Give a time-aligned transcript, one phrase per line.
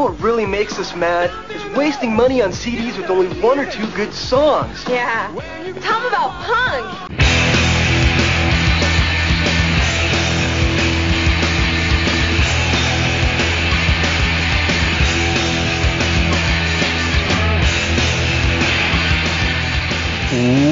[0.00, 1.30] know what really makes us mad?
[1.50, 4.82] Is wasting money on CDs with only one or two good songs.
[4.88, 5.28] Yeah.
[5.80, 7.06] Tell them about punk.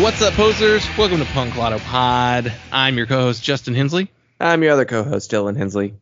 [0.02, 0.86] What's up, posers?
[0.96, 2.52] Welcome to Punk Lotto Pod.
[2.72, 4.10] I'm your co-host Justin Hensley,
[4.40, 5.94] I'm your other co-host, Dylan Hensley.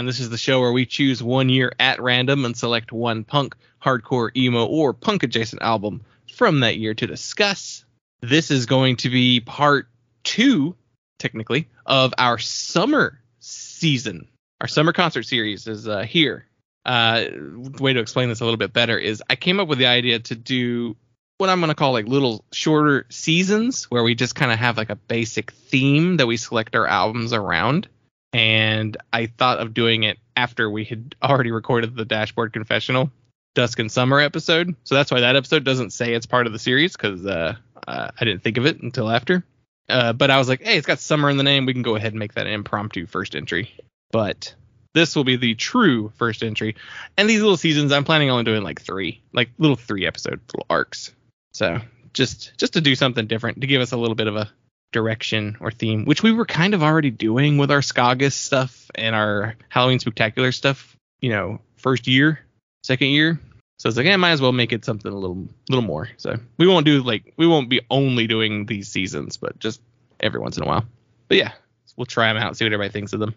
[0.00, 3.22] And this is the show where we choose one year at random and select one
[3.22, 6.00] punk, hardcore, emo, or punk adjacent album
[6.32, 7.84] from that year to discuss.
[8.22, 9.88] This is going to be part
[10.24, 10.74] two,
[11.18, 14.26] technically, of our summer season.
[14.62, 16.46] Our summer concert series is uh, here.
[16.86, 19.78] Uh, the way to explain this a little bit better is I came up with
[19.78, 20.96] the idea to do
[21.36, 24.78] what I'm going to call like little shorter seasons where we just kind of have
[24.78, 27.86] like a basic theme that we select our albums around.
[28.32, 33.10] And I thought of doing it after we had already recorded the Dashboard Confessional
[33.54, 34.76] Dusk and Summer episode.
[34.84, 38.10] So that's why that episode doesn't say it's part of the series because uh, uh,
[38.18, 39.44] I didn't think of it until after.
[39.88, 41.66] Uh, but I was like, hey, it's got summer in the name.
[41.66, 43.74] We can go ahead and make that an impromptu first entry.
[44.12, 44.54] But
[44.94, 46.76] this will be the true first entry.
[47.16, 50.66] And these little seasons, I'm planning on doing like three, like little three episode little
[50.70, 51.12] arcs.
[51.52, 51.80] So
[52.12, 54.50] just just to do something different to give us a little bit of a
[54.92, 59.14] direction or theme, which we were kind of already doing with our Skagus stuff and
[59.14, 62.40] our Halloween Spectacular stuff, you know, first year,
[62.82, 63.40] second year.
[63.78, 66.08] So it's like, yeah, might as well make it something a little little more.
[66.18, 69.80] So we won't do like we won't be only doing these seasons, but just
[70.20, 70.84] every once in a while.
[71.28, 71.52] But yeah,
[71.96, 73.34] we'll try them out, see what everybody thinks of them.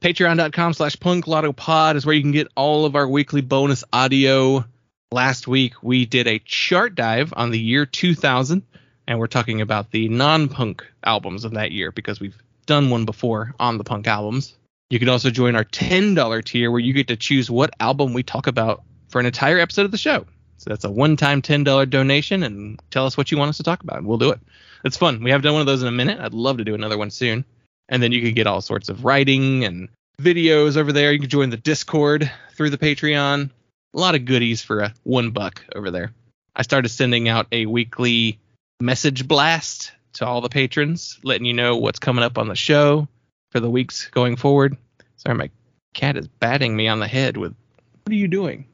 [0.00, 4.64] Patreon.com slash punklottopod is where you can get all of our weekly bonus audio.
[5.12, 8.62] Last week we did a chart dive on the year 2000,
[9.06, 13.54] and we're talking about the non-punk albums of that year because we've done one before
[13.58, 14.56] on the punk albums.
[14.90, 18.22] You can also join our $10 tier where you get to choose what album we
[18.22, 20.26] talk about for an entire episode of the show.
[20.58, 23.82] So that's a one-time $10 donation and tell us what you want us to talk
[23.82, 24.40] about and we'll do it.
[24.84, 25.22] It's fun.
[25.22, 26.20] We have done one of those in a minute.
[26.20, 27.44] I'd love to do another one soon.
[27.88, 29.88] And then you can get all sorts of writing and
[30.20, 31.12] videos over there.
[31.12, 33.50] You can join the Discord through the Patreon.
[33.94, 36.12] A lot of goodies for a one buck over there.
[36.54, 38.38] I started sending out a weekly
[38.82, 43.08] message blast to all the patrons, letting you know what's coming up on the show
[43.50, 44.76] for the weeks going forward.
[45.16, 45.50] Sorry, my
[45.94, 47.54] cat is batting me on the head with,
[48.02, 48.66] "What are you doing?"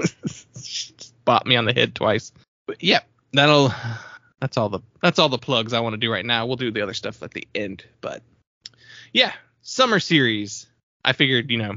[0.00, 2.32] Just bought me on the head twice.
[2.66, 3.00] But yeah,
[3.32, 3.72] that'll.
[4.40, 6.46] That's all the that's all the plugs I want to do right now.
[6.46, 8.22] We'll do the other stuff at the end, but
[9.12, 9.32] yeah,
[9.62, 10.66] summer series.
[11.02, 11.76] I figured, you know,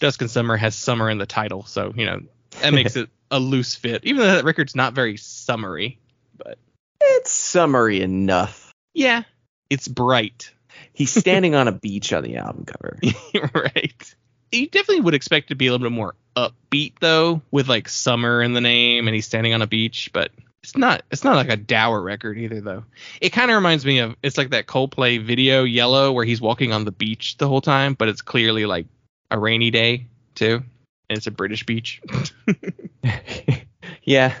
[0.00, 2.20] Dusk and Summer has summer in the title, so you know
[2.60, 4.04] that makes it a loose fit.
[4.04, 6.00] Even though that record's not very summery,
[6.36, 6.58] but
[7.04, 8.72] It's summery enough.
[8.94, 9.22] yeah,
[9.70, 10.52] it's bright.
[10.92, 12.98] He's standing on a beach on the album cover.
[13.54, 14.14] right.
[14.50, 17.88] You definitely would expect it to be a little bit more upbeat though, with like
[17.88, 20.30] summer in the name and he's standing on a beach, but
[20.62, 22.84] it's not it's not like a dour record either though.
[23.20, 26.72] It kind of reminds me of it's like that Coldplay video Yellow where he's walking
[26.72, 28.86] on the beach the whole time, but it's clearly like
[29.30, 30.62] a rainy day too.
[31.08, 32.00] And it's a British beach.
[34.02, 34.34] yeah,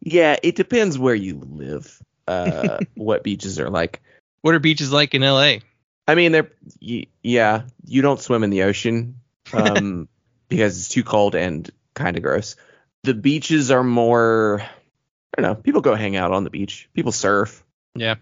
[0.00, 0.36] yeah.
[0.42, 2.00] It depends where you live.
[2.28, 4.00] Uh, what beaches are like.
[4.42, 5.56] what are beaches like in LA?
[6.06, 6.50] I mean, they're
[6.80, 7.62] y- yeah.
[7.84, 9.20] You don't swim in the ocean
[9.52, 10.08] um,
[10.48, 12.56] because it's too cold and kind of gross.
[13.04, 14.60] The beaches are more.
[14.62, 15.60] I don't know.
[15.60, 16.88] People go hang out on the beach.
[16.94, 17.64] People surf.
[17.94, 18.16] Yeah.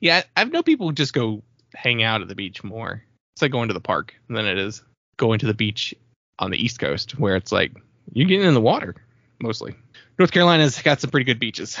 [0.00, 1.42] Yeah, I've known people just go
[1.74, 3.02] hang out at the beach more.
[3.34, 4.82] It's like going to the park than it is
[5.16, 5.94] going to the beach
[6.38, 7.72] on the East Coast, where it's like
[8.12, 8.94] you're getting in the water
[9.40, 9.74] mostly.
[10.18, 11.78] North Carolina's got some pretty good beaches.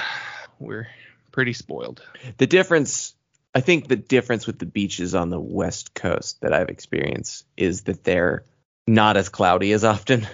[0.58, 0.88] We're
[1.32, 2.02] pretty spoiled.
[2.38, 3.14] The difference,
[3.54, 7.82] I think, the difference with the beaches on the West Coast that I've experienced is
[7.82, 8.44] that they're
[8.86, 10.26] not as cloudy as often.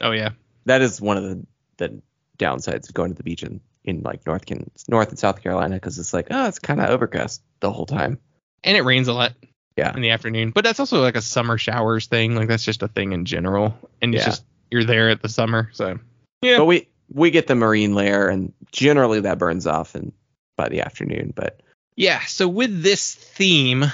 [0.00, 0.30] Oh yeah.
[0.66, 1.46] That is one of the,
[1.76, 2.02] the
[2.38, 5.76] downsides of going to the beach in, in like North Can North and South Carolina
[5.76, 8.18] because it's like oh it's kind of overcast the whole time.
[8.64, 9.32] And it rains a lot
[9.76, 12.34] Yeah, in the afternoon, but that's also like a summer showers thing.
[12.36, 14.30] Like that's just a thing in general, and it's Yeah.
[14.30, 15.98] just you're there at the summer, so
[16.42, 16.58] yeah.
[16.58, 20.12] but we we get the marine layer and generally that burns off and
[20.56, 21.32] by the afternoon.
[21.34, 21.60] But
[21.96, 23.84] Yeah, so with this theme,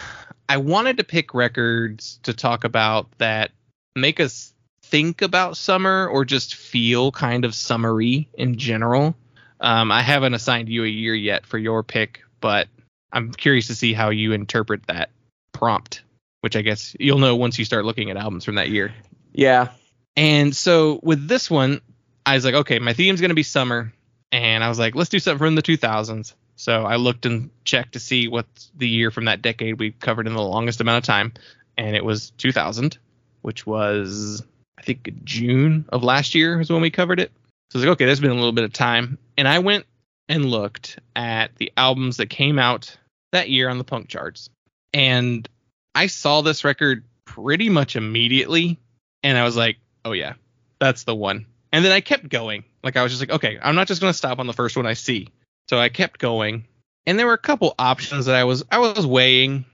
[0.48, 3.50] I wanted to pick records to talk about that
[3.94, 4.52] make us
[4.82, 9.14] think about summer or just feel kind of summery in general.
[9.60, 12.68] Um, I haven't assigned you a year yet for your pick, but
[13.12, 15.10] I'm curious to see how you interpret that
[15.52, 16.02] prompt,
[16.40, 18.94] which I guess you'll know once you start looking at albums from that year.
[19.32, 19.68] yeah,
[20.16, 21.80] And so with this one,
[22.24, 23.92] I was like, okay, my theme's gonna be summer,
[24.32, 26.34] and I was like, let's do something from the 2000s.
[26.58, 28.46] So I looked and checked to see what
[28.76, 31.32] the year from that decade we covered in the longest amount of time,
[31.76, 32.98] and it was 2000,
[33.42, 34.42] which was
[34.76, 37.30] I think June of last year is when we covered it.
[37.70, 39.18] So I was like, okay, there's been a little bit of time.
[39.36, 39.86] And I went
[40.28, 42.96] and looked at the albums that came out
[43.32, 44.50] that year on the punk charts.
[44.92, 45.48] And
[45.94, 48.78] I saw this record pretty much immediately.
[49.22, 50.34] And I was like, oh, yeah,
[50.78, 51.46] that's the one.
[51.72, 52.64] And then I kept going.
[52.82, 54.76] Like, I was just like, okay, I'm not just going to stop on the first
[54.76, 55.28] one I see.
[55.68, 56.64] So I kept going.
[57.06, 59.64] And there were a couple options that I was I was weighing.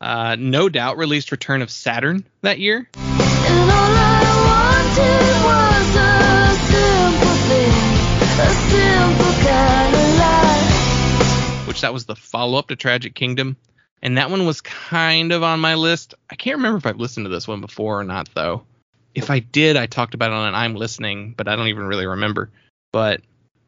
[0.00, 2.88] Uh, No Doubt released Return of Saturn that year.
[2.94, 7.74] And all I wanted was a simple thing,
[8.40, 11.68] a simple kind of life.
[11.68, 13.56] which that was the follow up to Tragic Kingdom.
[14.02, 16.14] And that one was kind of on my list.
[16.30, 18.62] I can't remember if I've listened to this one before or not, though.
[19.14, 21.84] If I did, I talked about it on an I'm listening, but I don't even
[21.84, 22.50] really remember.
[22.92, 23.20] But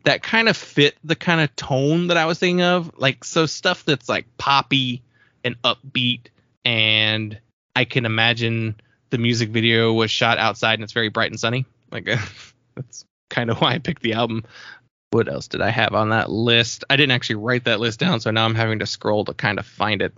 [0.04, 2.92] that kind of fit the kind of tone that I was thinking of.
[2.96, 5.02] Like, so stuff that's like poppy
[5.44, 6.26] and upbeat.
[6.64, 7.38] And
[7.74, 8.76] I can imagine
[9.10, 11.66] the music video was shot outside and it's very bright and sunny.
[11.90, 12.04] Like,
[12.74, 14.44] that's kind of why I picked the album
[15.12, 16.84] what else did I have on that list?
[16.88, 19.58] I didn't actually write that list down, so now I'm having to scroll to kind
[19.58, 20.14] of find it.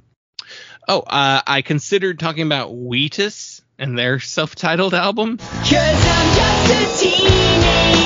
[0.87, 5.39] Oh, uh, I considered talking about Wheatus and their self-titled album.
[5.39, 8.04] Cause I'm just a teenage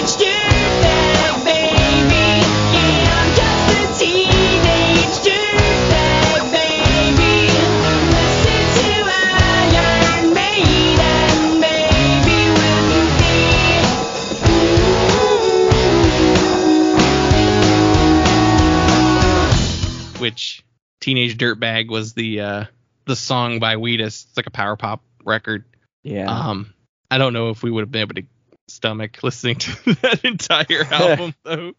[20.28, 20.62] which
[21.00, 22.64] Teenage Dirtbag was the uh,
[23.06, 24.26] the song by Wheatus.
[24.28, 25.64] It's like a power pop record.
[26.02, 26.30] Yeah.
[26.30, 26.74] Um,
[27.10, 28.26] I don't know if we would have been able to
[28.68, 31.72] stomach listening to that entire album though.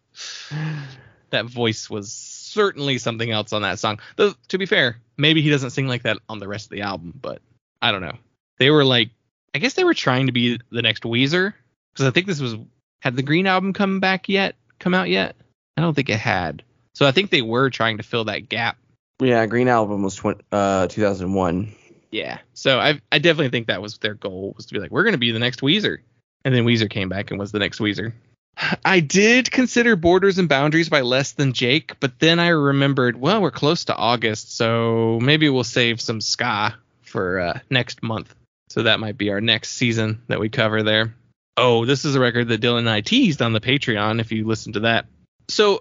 [1.30, 4.00] That voice was certainly something else on that song.
[4.16, 6.82] Though to be fair, maybe he doesn't sing like that on the rest of the
[6.82, 7.40] album, but
[7.80, 8.18] I don't know.
[8.58, 9.10] They were like,
[9.54, 11.54] I guess they were trying to be the next Weezer
[11.92, 12.56] because I think this was
[13.00, 15.36] had the Green album come back yet, come out yet?
[15.76, 16.64] I don't think it had.
[17.00, 18.76] So I think they were trying to fill that gap.
[19.22, 19.46] yeah.
[19.46, 21.74] Green Album was tw- uh 2001.
[22.10, 22.40] Yeah.
[22.52, 25.14] So I I definitely think that was their goal was to be like we're going
[25.14, 25.98] to be the next Weezer.
[26.44, 28.12] And then Weezer came back and was the next Weezer.
[28.84, 33.40] I did consider Borders and Boundaries by Less Than Jake, but then I remembered, well,
[33.40, 38.34] we're close to August, so maybe we'll save some ska for uh, next month.
[38.68, 41.14] So that might be our next season that we cover there.
[41.56, 44.46] Oh, this is a record that Dylan and I teased on the Patreon if you
[44.46, 45.06] listen to that.
[45.48, 45.80] So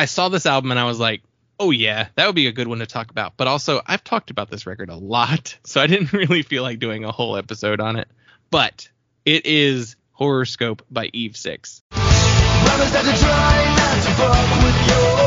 [0.00, 1.22] I saw this album and I was like,
[1.58, 3.34] oh yeah, that would be a good one to talk about.
[3.36, 6.78] But also, I've talked about this record a lot, so I didn't really feel like
[6.78, 8.08] doing a whole episode on it.
[8.50, 8.88] But
[9.26, 11.82] it is Horoscope by Eve Six.
[11.90, 15.20] Promise that to try not to fuck with your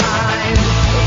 [0.00, 0.56] mind.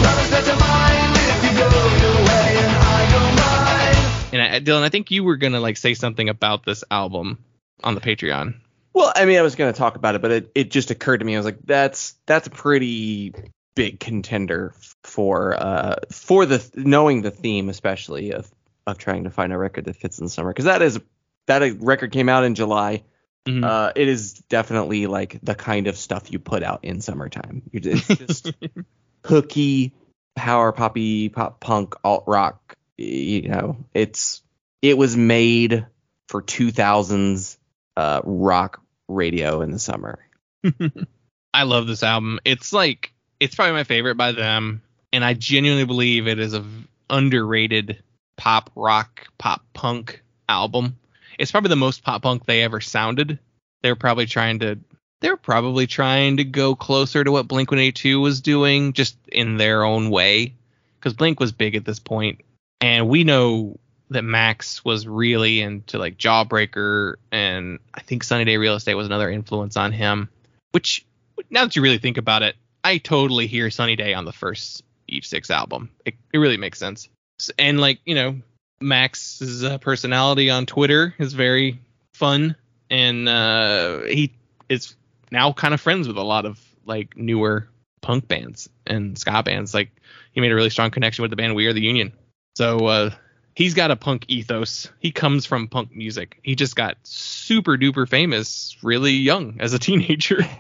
[0.04, 4.34] Promise that to mind if you go your way and I go mine.
[4.34, 7.44] And I, Dylan, I think you were gonna like say something about this album
[7.84, 8.54] on the Patreon.
[8.94, 11.18] Well, I mean, I was going to talk about it, but it, it just occurred
[11.20, 11.34] to me.
[11.36, 13.34] I was like, that's that's a pretty
[13.76, 14.72] big contender
[15.04, 18.50] for uh for the knowing the theme, especially of
[18.86, 21.00] of trying to find a record that fits in the summer, because that is
[21.48, 23.04] that record came out in July.
[23.48, 23.66] Mhm.
[23.66, 27.64] Uh, it is definitely like the kind of stuff you put out in summertime.
[27.74, 28.54] It's just
[29.26, 29.94] hooky,
[30.36, 32.78] power poppy, pop punk, alt rock.
[32.98, 34.44] You know, it's
[34.82, 35.88] it was made
[36.28, 37.58] for 2000s
[37.98, 38.83] uh, rock
[39.14, 40.20] radio in the summer.
[41.54, 42.40] I love this album.
[42.46, 46.66] It's like it's probably my favorite by them, and I genuinely believe it is a
[47.10, 48.02] underrated
[48.38, 50.98] pop rock, pop punk album.
[51.38, 53.40] It's probably the most pop punk they ever sounded.
[53.82, 54.80] They were probably trying to
[55.22, 59.56] they were probably trying to go closer to what Blink 182 was doing, just in
[59.56, 60.54] their own way,
[61.00, 62.42] because Blink was big at this point,
[62.82, 63.80] and we know
[64.10, 69.08] that Max was really into like Jawbreaker, and I think Sunny Day Real Estate was
[69.08, 70.30] another influence on him.
[70.72, 71.06] Which,
[71.50, 74.84] now that you really think about it, I totally hear Sunny Day on the first
[75.08, 75.90] Eve Six album.
[76.06, 77.10] It, it really makes sense.
[77.58, 78.42] And like you know,
[78.82, 81.80] Max's uh, personality on Twitter is very
[82.14, 82.56] fun,
[82.90, 84.34] and uh, he
[84.70, 84.96] is
[85.32, 87.68] now kind of friends with a lot of like newer
[88.02, 89.74] punk bands and ska bands.
[89.74, 89.90] Like
[90.34, 92.14] he made a really strong connection with the band We Are the Union.
[92.56, 93.10] So uh,
[93.56, 94.90] he's got a punk ethos.
[95.00, 96.40] He comes from punk music.
[96.44, 100.42] He just got super duper famous really young as a teenager.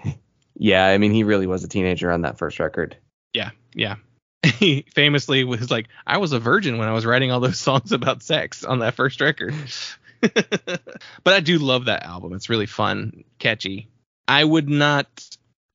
[0.55, 2.95] Yeah, I mean, he really was a teenager on that first record.
[3.33, 3.95] yeah, yeah.
[4.59, 7.91] He famously was like, I was a virgin when I was writing all those songs
[7.91, 9.55] about sex on that first record.
[10.21, 10.79] but
[11.25, 12.33] I do love that album.
[12.33, 13.89] It's really fun, catchy.
[14.27, 15.07] I would not.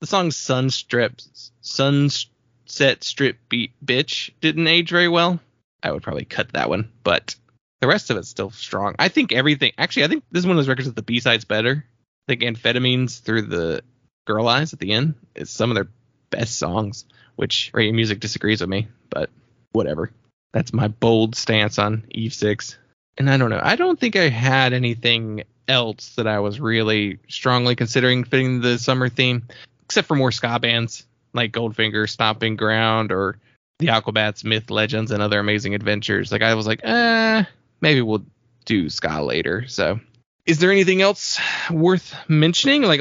[0.00, 1.20] The song Sunstrip,
[1.60, 5.40] Sunset Strip Beat Bitch didn't age very well.
[5.82, 7.34] I would probably cut that one, but
[7.80, 8.94] the rest of it's still strong.
[8.98, 9.72] I think everything.
[9.78, 11.84] Actually, I think this is one of those records that the B side's better.
[12.28, 13.82] I think Amphetamines through the
[14.26, 15.88] Girl Eyes at the end is some of their
[16.30, 17.04] best songs.
[17.36, 19.30] Which Rate Your Music disagrees with me, but
[19.70, 20.10] whatever.
[20.52, 22.76] That's my bold stance on Eve Six.
[23.16, 23.60] And I don't know.
[23.62, 28.78] I don't think I had anything else that I was really strongly considering fitting the
[28.78, 29.46] summer theme,
[29.84, 33.38] except for more ska bands like Goldfinger, Stomping Ground, or
[33.78, 36.32] the Aquabats, Myth, Legends, and Other Amazing Adventures.
[36.32, 37.44] Like I was like, eh,
[37.80, 38.24] maybe we'll
[38.64, 39.66] do ska later.
[39.68, 40.00] So,
[40.46, 41.38] is there anything else
[41.70, 42.82] worth mentioning?
[42.82, 43.00] Like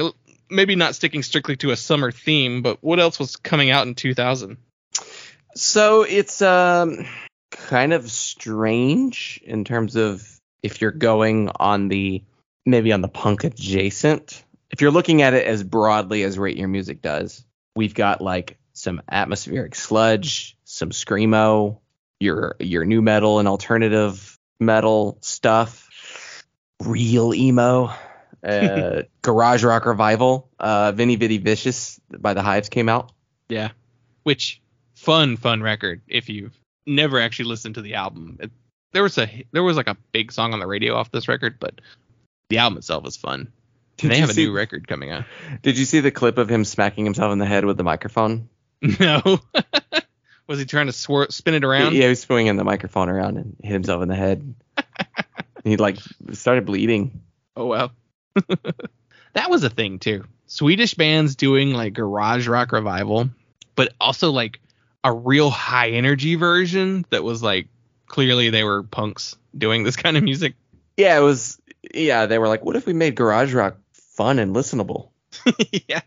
[0.50, 3.94] maybe not sticking strictly to a summer theme, but what else was coming out in
[3.94, 4.56] 2000?
[5.54, 7.06] So it's um
[7.50, 10.26] kind of strange in terms of
[10.62, 12.22] if you're going on the
[12.64, 14.44] maybe on the punk adjacent.
[14.70, 17.44] If you're looking at it as broadly as Rate Your Music does,
[17.74, 21.78] we've got like some atmospheric sludge, some screamo,
[22.20, 26.44] your your nu metal and alternative metal stuff,
[26.82, 27.92] real emo,
[28.44, 33.12] uh, garage rock revival, uh, Veni Vidi Vicious by the Hives came out.
[33.48, 33.70] Yeah.
[34.22, 34.60] Which
[34.94, 38.38] fun, fun record if you've never actually listened to the album.
[38.40, 38.50] It,
[38.92, 41.58] there was a there was like a big song on the radio off this record,
[41.60, 41.80] but
[42.48, 43.52] the album itself is fun.
[43.98, 45.24] Did they have a new record coming out.
[45.60, 48.48] Did you see the clip of him smacking himself in the head with the microphone?
[49.00, 49.40] No.
[50.48, 51.94] was he trying to swir- spin it around?
[51.94, 54.54] Yeah, he was swinging the microphone around and hit himself in the head.
[55.64, 55.98] he like
[56.32, 57.20] started bleeding.
[57.54, 57.92] Oh well.
[59.34, 60.24] that was a thing too.
[60.46, 63.28] Swedish bands doing like garage rock revival,
[63.76, 64.60] but also like
[65.04, 67.68] a real high energy version that was like
[68.06, 70.54] clearly they were punks doing this kind of music.
[70.96, 71.60] Yeah, it was.
[71.94, 75.10] Yeah, they were like, "What if we made garage rock fun and listenable?"
[75.88, 76.00] yeah.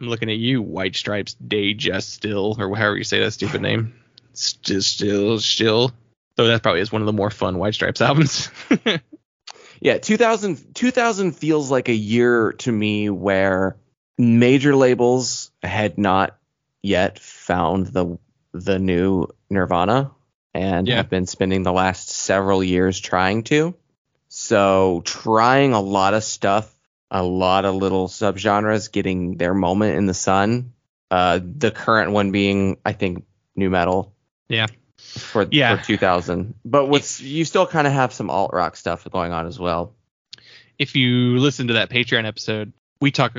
[0.00, 3.62] I'm looking at you, White Stripes Day Just Still, or however you say that stupid
[3.62, 3.94] name.
[4.34, 5.92] Still, still, still.
[6.36, 8.50] Though that probably is one of the more fun White Stripes albums.
[9.80, 13.76] Yeah, 2000 2000 feels like a year to me where
[14.16, 16.38] major labels had not
[16.82, 18.18] yet found the
[18.52, 20.12] the new Nirvana
[20.54, 20.96] and Yeah.
[20.96, 23.74] have been spending the last several years trying to.
[24.28, 26.74] So trying a lot of stuff,
[27.10, 30.72] a lot of little subgenres getting their moment in the sun.
[31.10, 34.12] Uh, the current one being, I think, nu metal.
[34.48, 34.66] Yeah.
[34.98, 35.76] For, Yeah.
[35.76, 36.54] for 2000.
[36.64, 39.94] But what's you still kind of have some alt rock stuff going on as well.
[40.78, 43.36] if you listen to that Patreon episode, we talk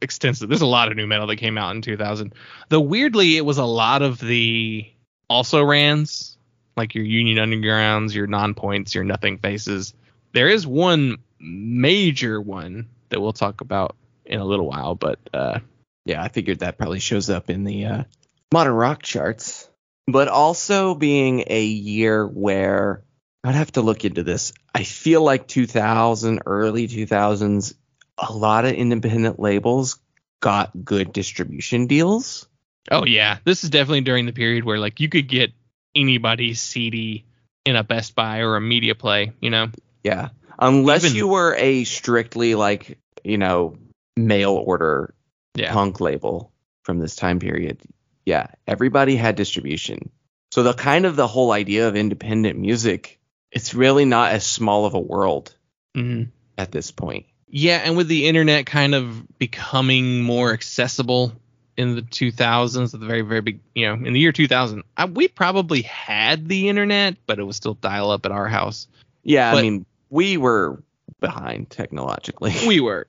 [0.00, 0.48] extensive.
[0.48, 2.34] There's a lot of nu metal that came out in 2000.
[2.68, 4.86] Though weirdly, it was a lot of the
[5.28, 6.36] also rans,
[6.76, 9.92] like your Union Undergrounds, your Non Points, your Nothing Faces.
[10.32, 15.60] There is one major one that we'll talk about in a little while, but uh,
[16.04, 18.04] Yeah, I figured that probably shows up in the uh,
[18.52, 19.68] modern rock charts.
[20.06, 23.04] But also being a year where
[23.44, 24.52] I'd have to look into this.
[24.74, 27.74] I feel like 2000, early 2000s,
[28.18, 29.98] a lot of independent labels
[30.40, 32.48] got good distribution deals.
[32.90, 35.52] oh yeah, this is definitely during the period where like you could get
[35.94, 37.24] anybody's CD
[37.64, 39.68] in a Best Buy or a Media Play, you know.
[40.02, 40.30] Yeah.
[40.60, 43.76] Unless Even- you were a strictly like, you know,
[44.16, 45.14] mail order
[45.54, 45.72] Yeah.
[45.72, 46.52] punk label
[46.82, 47.80] from this time period.
[48.26, 50.10] Yeah, everybody had distribution.
[50.50, 53.18] So the kind of the whole idea of independent music,
[53.50, 55.54] it's really not as small of a world
[55.94, 56.24] hmm
[56.58, 57.26] at this point.
[57.48, 61.32] Yeah, and with the internet kind of becoming more accessible
[61.76, 65.06] in the 2000s, at the very, very big, you know, in the year 2000, I,
[65.06, 68.86] we probably had the internet, but it was still dial up at our house.
[69.24, 70.82] Yeah, I mean, we were
[71.20, 72.54] behind technologically.
[72.66, 73.06] We were.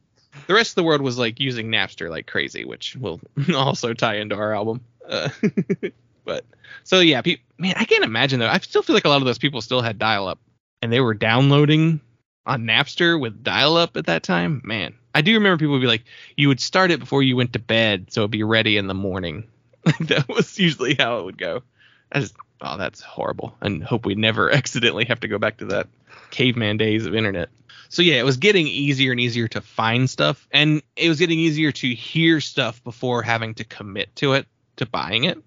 [0.47, 3.19] The rest of the world was like using Napster like crazy, which will
[3.55, 4.81] also tie into our album.
[5.07, 5.29] Uh,
[6.25, 6.45] but
[6.83, 8.47] so yeah, pe- man, I can't imagine though.
[8.47, 10.39] I still feel like a lot of those people still had dial up,
[10.81, 11.99] and they were downloading
[12.45, 14.61] on Napster with dial up at that time.
[14.63, 16.05] Man, I do remember people would be like,
[16.37, 18.93] you would start it before you went to bed, so it'd be ready in the
[18.93, 19.47] morning.
[20.01, 21.63] that was usually how it would go.
[22.11, 25.65] I just, oh, that's horrible, and hope we never accidentally have to go back to
[25.65, 25.87] that
[26.29, 27.49] caveman days of internet.
[27.89, 31.39] So yeah, it was getting easier and easier to find stuff, and it was getting
[31.39, 35.37] easier to hear stuff before having to commit to it, to buying it.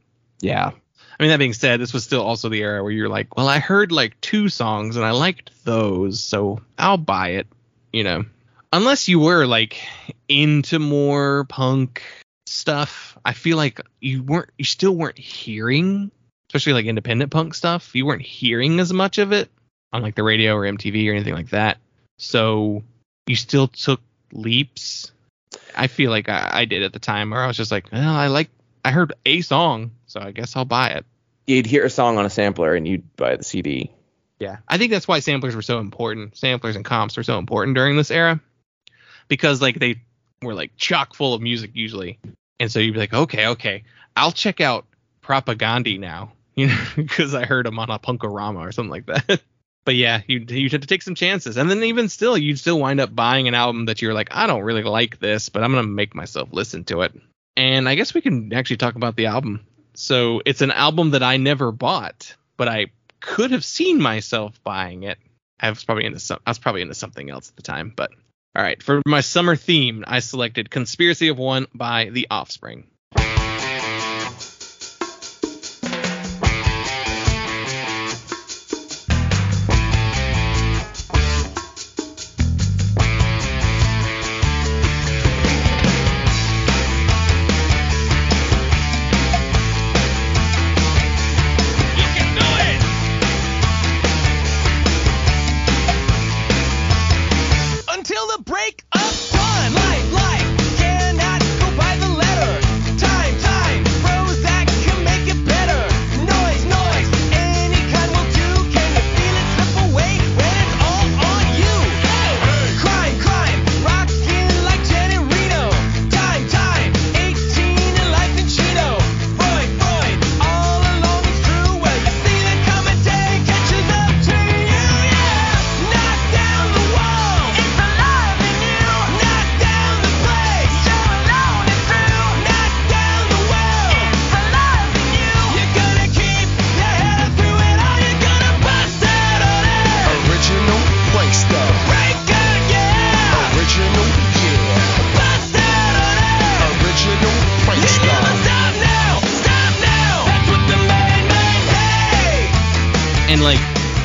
[0.40, 0.72] yeah.
[1.18, 3.48] I mean, that being said, this was still also the era where you're like, well,
[3.48, 7.46] I heard like two songs and I liked those, so I'll buy it,
[7.92, 8.24] you know.
[8.72, 9.80] Unless you were like
[10.28, 12.02] into more punk
[12.46, 16.10] stuff, I feel like you weren't, you still weren't hearing,
[16.54, 19.50] especially like independent punk stuff, you weren't hearing as much of it
[19.92, 21.78] on like the radio or MTV or anything like that.
[22.18, 22.84] So
[23.26, 24.00] you still took
[24.32, 25.10] leaps.
[25.76, 28.14] I feel like I, I did at the time where I was just like, well,
[28.14, 28.50] I like,
[28.84, 31.04] I heard a song, so I guess I'll buy it.
[31.48, 33.90] You'd hear a song on a sampler and you'd buy the CD.
[34.38, 36.36] Yeah, I think that's why samplers were so important.
[36.36, 38.40] Samplers and comps were so important during this era
[39.26, 40.02] because like they
[40.40, 42.18] were like chock full of music usually,
[42.60, 43.84] and so you'd be like, okay, okay,
[44.16, 44.86] I'll check out
[45.22, 49.42] Propagandhi now, you know, because I heard him on a Punk-O-Rama or something like that.
[49.84, 52.78] but yeah, you you had to take some chances, and then even still, you'd still
[52.78, 55.72] wind up buying an album that you're like, I don't really like this, but I'm
[55.72, 57.12] gonna make myself listen to it.
[57.56, 59.66] And I guess we can actually talk about the album.
[59.94, 62.86] So it's an album that I never bought, but I
[63.20, 65.18] could have seen myself buying it.
[65.60, 66.40] I was probably into some.
[66.46, 68.10] I was probably into something else at the time, but
[68.56, 68.82] all right.
[68.82, 72.86] For my summer theme, I selected "Conspiracy of One" by The Offspring.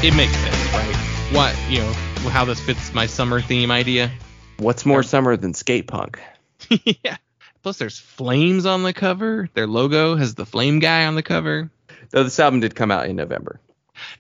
[0.10, 0.96] It makes sense, right?
[1.36, 1.92] What you know,
[2.32, 4.10] how this fits my summer theme idea.
[4.58, 6.20] What's more summer than skate punk?
[7.04, 7.18] yeah.
[7.62, 9.50] Plus, there's flames on the cover.
[9.54, 11.70] Their logo has the flame guy on the cover.
[12.10, 13.60] Though this album did come out in November.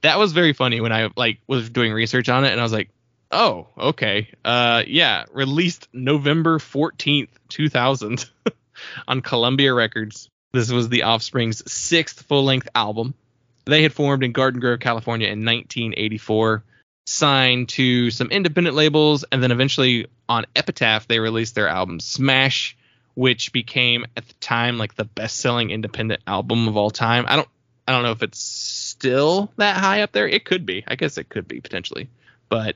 [0.01, 2.73] that was very funny when I like was doing research on it and I was
[2.73, 2.91] like,
[3.31, 4.29] oh, okay.
[4.45, 8.29] Uh yeah, released November 14th, 2000
[9.07, 10.29] on Columbia Records.
[10.53, 13.15] This was the Offspring's sixth full-length album.
[13.69, 16.63] They had formed in Garden Grove, California in 1984,
[17.05, 22.77] signed to some independent labels and then eventually on Epitaph they released their album Smash,
[23.15, 27.25] which became at the time like the best-selling independent album of all time.
[27.27, 27.47] I don't
[27.87, 30.27] I don't know if it's still that high up there.
[30.27, 30.83] It could be.
[30.87, 32.07] I guess it could be potentially.
[32.47, 32.75] But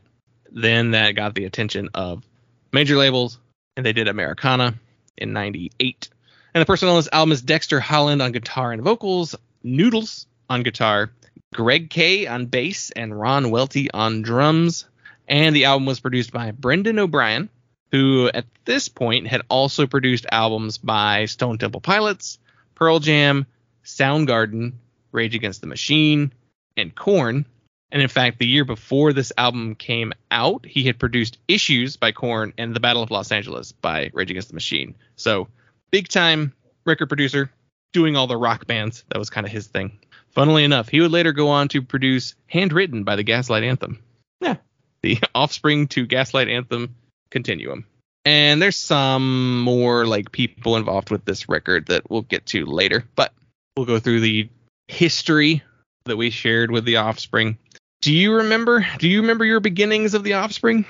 [0.52, 2.24] then that got the attention of
[2.72, 3.38] major labels,
[3.78, 4.74] and they did Americana
[5.16, 6.10] in 98.
[6.56, 10.64] And the person on this album is Dexter Holland on guitar and vocals, Noodles on
[10.64, 11.12] guitar,
[11.54, 12.28] Greg K.
[12.28, 14.86] on bass, and Ron Welty on drums.
[15.28, 17.50] And the album was produced by Brendan O'Brien,
[17.92, 22.40] who at this point had also produced albums by Stone Temple Pilots,
[22.76, 23.46] Pearl Jam,
[23.84, 24.74] Soundgarden,
[25.12, 26.32] Rage Against the Machine,
[26.78, 27.46] and Korn.
[27.92, 32.12] And in fact, the year before this album came out, he had produced Issues by
[32.12, 34.96] Korn and The Battle of Los Angeles by Rage Against the Machine.
[35.16, 35.48] So,
[35.92, 36.54] big time
[36.86, 37.52] record producer,
[37.94, 39.06] doing all the rock bands.
[39.10, 40.00] That was kind of his thing.
[40.34, 44.00] Funnily enough, he would later go on to produce Handwritten by the Gaslight Anthem.
[44.42, 44.58] Yeah.
[45.02, 46.96] The offspring to Gaslight Anthem
[47.30, 47.86] continuum.
[48.26, 53.04] And there's some more like people involved with this record that we'll get to later,
[53.16, 53.34] but
[53.76, 54.50] we'll go through the
[54.88, 55.62] history
[56.06, 57.58] that we shared with the offspring.
[58.02, 58.86] Do you remember?
[58.98, 60.86] Do you remember your beginnings of the offspring?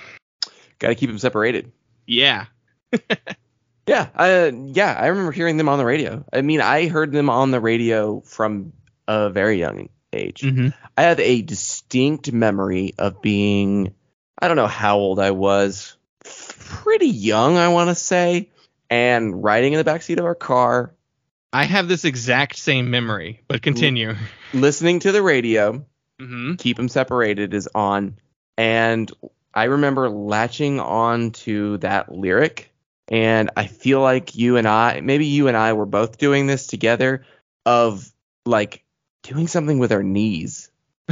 [0.80, 1.72] Got to keep them separated.
[2.06, 2.46] Yeah.
[3.86, 6.24] Yeah, uh, yeah, I remember hearing them on the radio.
[6.32, 8.72] I mean, I heard them on the radio from
[9.08, 10.42] a very young age.
[10.42, 10.70] Mm-hmm.
[10.98, 13.94] I have a distinct memory of being,
[14.40, 18.50] I don't know how old I was, pretty young, I want to say,
[18.90, 20.94] and riding in the backseat of our car,
[21.52, 24.16] I have this exact same memory, but continue.
[24.54, 25.86] listening to the radio.
[26.22, 26.56] Mm-hmm.
[26.56, 28.18] Keep them separated is on,
[28.58, 29.12] and
[29.54, 32.70] I remember latching on to that lyric.
[33.10, 36.68] And I feel like you and I, maybe you and I were both doing this
[36.68, 37.26] together,
[37.66, 38.10] of
[38.46, 38.83] like
[39.24, 40.70] doing something with our knees.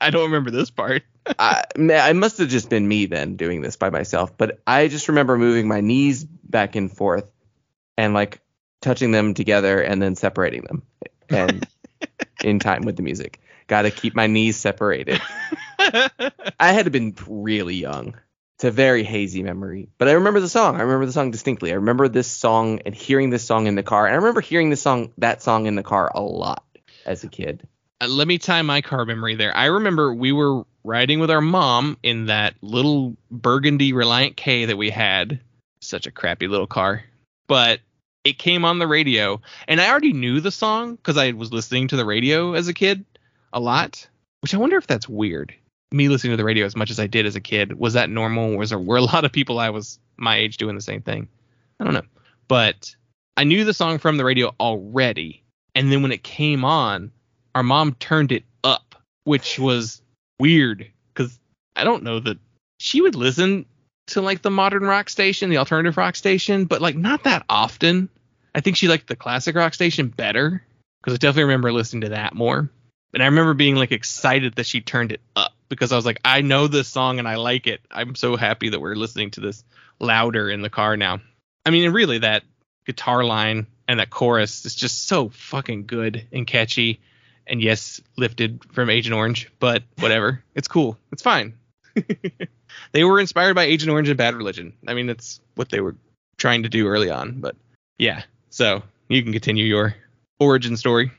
[0.00, 1.02] I don't remember this part.
[1.38, 5.08] I, I must have just been me then doing this by myself, but I just
[5.08, 7.30] remember moving my knees back and forth
[7.96, 8.40] and like
[8.80, 10.82] touching them together and then separating them
[11.28, 11.66] and
[12.44, 13.40] in time with the music.
[13.66, 15.20] Got to keep my knees separated.
[15.78, 18.16] I had been really young.
[18.56, 20.76] It's a very hazy memory, but I remember the song.
[20.76, 21.72] I remember the song distinctly.
[21.72, 24.06] I remember this song and hearing this song in the car.
[24.06, 26.64] And I remember hearing this song, that song in the car a lot
[27.06, 27.66] as a kid.
[28.00, 29.56] uh, let me tie my car memory there.
[29.56, 34.76] I remember we were riding with our mom in that little burgundy Reliant K that
[34.78, 35.40] we had.
[35.82, 37.04] Such a crappy little car.
[37.48, 37.80] But
[38.24, 41.88] it came on the radio, and I already knew the song because I was listening
[41.88, 43.04] to the radio as a kid
[43.52, 44.06] a lot,
[44.40, 45.54] which I wonder if that's weird.
[45.92, 47.78] Me listening to the radio as much as I did as a kid.
[47.78, 48.56] Was that normal?
[48.56, 51.28] Was there were a lot of people I was my age doing the same thing?
[51.80, 52.02] I don't know.
[52.46, 52.94] But
[53.36, 55.42] I knew the song from the radio already.
[55.74, 57.12] And then when it came on,
[57.54, 60.02] our mom turned it up, which was
[60.38, 61.38] weird because
[61.76, 62.38] I don't know that
[62.78, 63.66] she would listen
[64.08, 68.08] to like the modern rock station, the alternative rock station, but like not that often.
[68.54, 70.64] I think she liked the classic rock station better
[71.00, 72.68] because I definitely remember listening to that more.
[73.12, 76.20] And I remember being like excited that she turned it up because I was like,
[76.24, 77.80] I know this song and I like it.
[77.90, 79.64] I'm so happy that we're listening to this
[79.98, 81.20] louder in the car now.
[81.66, 82.44] I mean, really that
[82.86, 87.00] guitar line and that chorus is just so fucking good and catchy.
[87.44, 90.44] And yes, lifted from Agent Orange, but whatever.
[90.54, 90.96] it's cool.
[91.10, 91.54] It's fine.
[92.92, 94.74] they were inspired by Agent Orange and Bad Religion.
[94.86, 95.96] I mean, that's what they were
[96.36, 97.40] trying to do early on.
[97.40, 97.56] But
[97.98, 99.96] yeah, so you can continue your
[100.38, 101.10] origin story.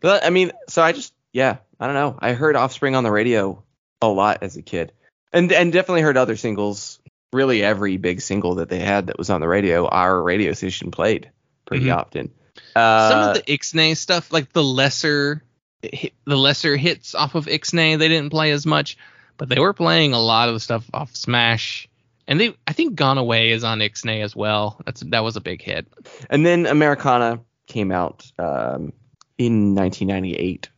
[0.00, 2.16] But I mean, so I just yeah, I don't know.
[2.20, 3.64] I heard Offspring on the radio
[4.00, 4.92] a lot as a kid,
[5.32, 7.00] and and definitely heard other singles.
[7.32, 10.92] Really, every big single that they had that was on the radio, our radio station
[10.92, 11.32] played
[11.68, 11.96] pretty Mhm.
[11.96, 12.30] often.
[12.74, 15.42] Uh, Some of the Ixnay stuff, like the lesser,
[15.82, 18.96] the lesser hits off of Ixnay, they didn't play as much,
[19.36, 21.88] but they were playing a lot of the stuff off Smash.
[22.26, 24.80] And they, I think, Gone Away is on Ixnay as well.
[24.84, 25.86] That's that was a big hit.
[26.28, 28.92] and then Americana came out um,
[29.38, 30.68] in 1998.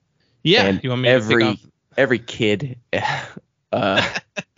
[0.42, 1.60] Yeah, and you want me every off?
[1.96, 2.78] every kid
[3.72, 4.08] uh,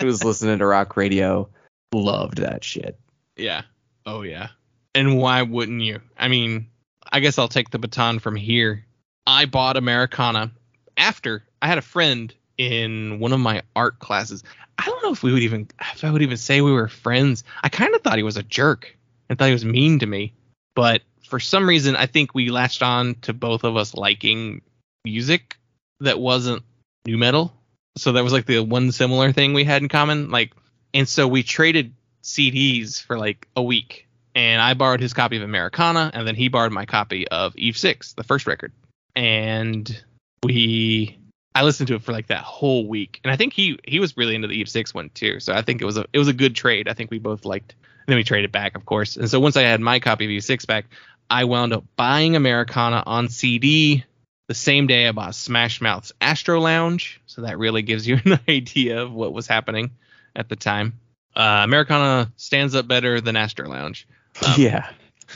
[0.01, 1.49] who was listening to rock radio
[1.93, 2.99] loved that shit.
[3.37, 3.63] Yeah.
[4.07, 4.49] Oh yeah.
[4.95, 6.01] And why wouldn't you?
[6.19, 6.67] I mean,
[7.11, 8.85] I guess I'll take the baton from here.
[9.27, 10.53] I bought Americana
[10.97, 14.43] after I had a friend in one of my art classes.
[14.79, 17.45] I don't know if we would even if I would even say we were friends.
[17.63, 18.97] I kind of thought he was a jerk
[19.29, 20.35] and thought he was mean to me.
[20.75, 24.63] But for some reason I think we latched on to both of us liking
[25.05, 25.57] music
[26.01, 26.63] that wasn't
[27.07, 27.53] nu metal.
[27.97, 30.31] So that was like the one similar thing we had in common.
[30.31, 30.53] Like
[30.95, 34.07] and so we traded CDs for like a week.
[34.35, 37.77] And I borrowed his copy of Americana, and then he borrowed my copy of Eve
[37.77, 38.73] Six, the first record.
[39.15, 40.03] And
[40.43, 41.19] we,
[41.55, 44.17] I listened to it for like that whole week, and I think he he was
[44.17, 45.39] really into the Eve Six one too.
[45.41, 46.89] So I think it was a it was a good trade.
[46.89, 47.75] I think we both liked.
[47.75, 49.17] And then we traded back, of course.
[49.17, 50.87] And so once I had my copy of Eve Six back,
[51.31, 54.05] I wound up buying Americana on CD
[54.49, 57.21] the same day I bought Smash Mouth's Astro Lounge.
[57.27, 59.93] So that really gives you an idea of what was happening
[60.37, 61.01] at the time.
[61.35, 64.07] Uh, Americana stands up better than Astro Lounge.
[64.47, 64.89] Um, yeah.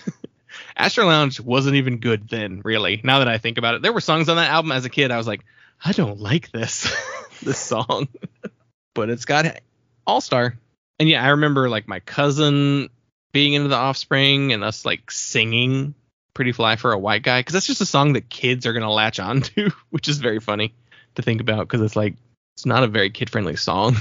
[0.77, 3.01] Astro Lounge wasn't even good then, really.
[3.03, 5.11] Now that I think about it, there were songs on that album as a kid.
[5.11, 5.45] I was like,
[5.85, 6.95] I don't like this,
[7.43, 8.09] this song,
[8.95, 9.61] but it's got
[10.07, 10.59] All Star.
[10.99, 12.89] And yeah, I remember like my cousin
[13.33, 15.95] being into the Offspring and us like singing
[16.33, 18.93] "Pretty Fly for a White Guy" because that's just a song that kids are gonna
[18.93, 20.75] latch on to, which is very funny
[21.17, 22.17] to think about because it's like
[22.55, 23.97] it's not a very kid friendly song.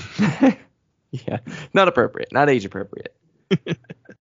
[1.12, 1.40] yeah.
[1.74, 2.32] Not appropriate.
[2.32, 3.14] Not age appropriate.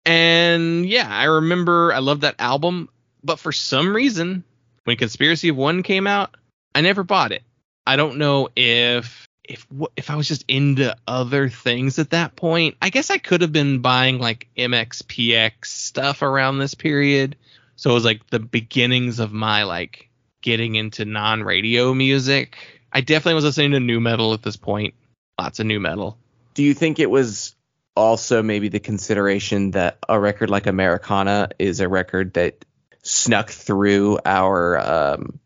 [0.05, 2.89] And yeah, I remember I loved that album,
[3.23, 4.45] but for some reason,
[4.85, 6.37] when Conspiracy of One came out,
[6.75, 7.43] I never bought it.
[7.87, 12.77] I don't know if if if I was just into other things at that point.
[12.81, 17.37] I guess I could have been buying like MXPX stuff around this period.
[17.77, 20.09] So it was like the beginnings of my like
[20.43, 22.57] getting into non-radio music.
[22.93, 24.95] I definitely was listening to nu metal at this point.
[25.39, 26.17] Lots of nu metal.
[26.55, 27.55] Do you think it was
[27.97, 32.65] also maybe the consideration that a record like Americana is a record that
[33.03, 35.41] snuck through our um,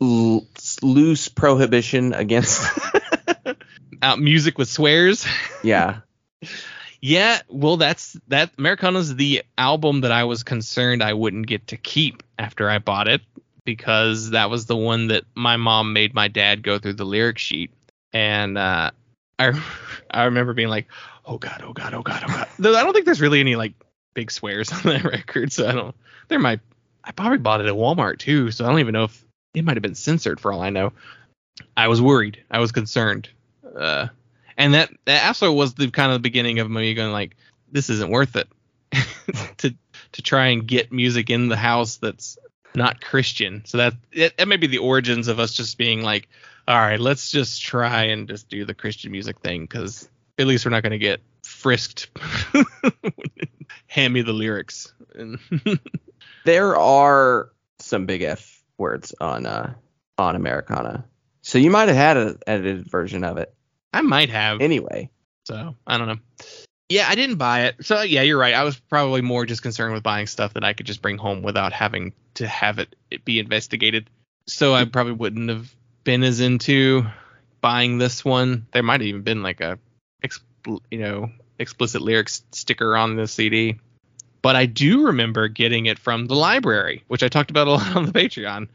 [0.00, 0.46] l-
[0.82, 2.66] loose prohibition against?
[4.02, 5.26] Out music with swears.
[5.62, 6.00] yeah.
[7.00, 8.52] Yeah, well, that's that.
[8.56, 13.08] Americana's the album that I was concerned I wouldn't get to keep after I bought
[13.08, 13.20] it
[13.64, 17.36] because that was the one that my mom made my dad go through the lyric
[17.38, 17.72] sheet,
[18.14, 18.90] and uh,
[19.38, 19.62] I
[20.10, 20.86] I remember being like,
[21.26, 22.48] oh god, oh god, oh god, oh god.
[22.58, 23.74] I don't think there's really any like
[24.14, 25.94] big swears on that record, so I don't.
[26.28, 26.60] There might.
[27.02, 29.76] I probably bought it at Walmart too, so I don't even know if it might
[29.76, 30.92] have been censored for all I know.
[31.76, 32.42] I was worried.
[32.50, 33.28] I was concerned.
[33.76, 34.08] Uh,
[34.56, 37.36] and that that also was the kind of the beginning of me going like,
[37.70, 38.48] this isn't worth it
[39.58, 39.74] to
[40.12, 42.38] to try and get music in the house that's
[42.74, 43.62] not Christian.
[43.66, 46.28] So that it, that may be the origins of us just being like,
[46.66, 50.64] all right, let's just try and just do the Christian music thing because at least
[50.64, 52.10] we're not going to get frisked.
[53.86, 54.92] Hand me the lyrics.
[56.44, 59.74] There are some big F words on uh,
[60.18, 61.04] on Americana.
[61.42, 63.52] So you might have had an edited version of it.
[63.92, 64.60] I might have.
[64.60, 65.10] Anyway,
[65.44, 66.18] So I don't know.
[66.88, 67.76] Yeah, I didn't buy it.
[67.80, 68.54] So yeah, you're right.
[68.54, 71.42] I was probably more just concerned with buying stuff that I could just bring home
[71.42, 74.10] without having to have it, it be investigated.
[74.46, 77.06] So I probably wouldn't have been as into
[77.62, 78.66] buying this one.
[78.72, 79.78] There might have even been like a,
[80.24, 83.78] expl- you know, explicit lyrics sticker on the CD.
[84.42, 87.96] But I do remember getting it from the library, which I talked about a lot
[87.96, 88.68] on the Patreon.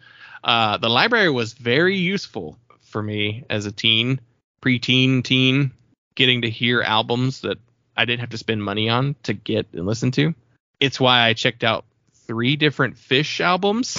[0.43, 4.19] Uh, the library was very useful for me as a teen,
[4.61, 5.71] preteen teen,
[6.15, 7.57] getting to hear albums that
[7.95, 10.33] I didn't have to spend money on to get and listen to.
[10.79, 11.85] It's why I checked out
[12.25, 13.97] three different Phish albums,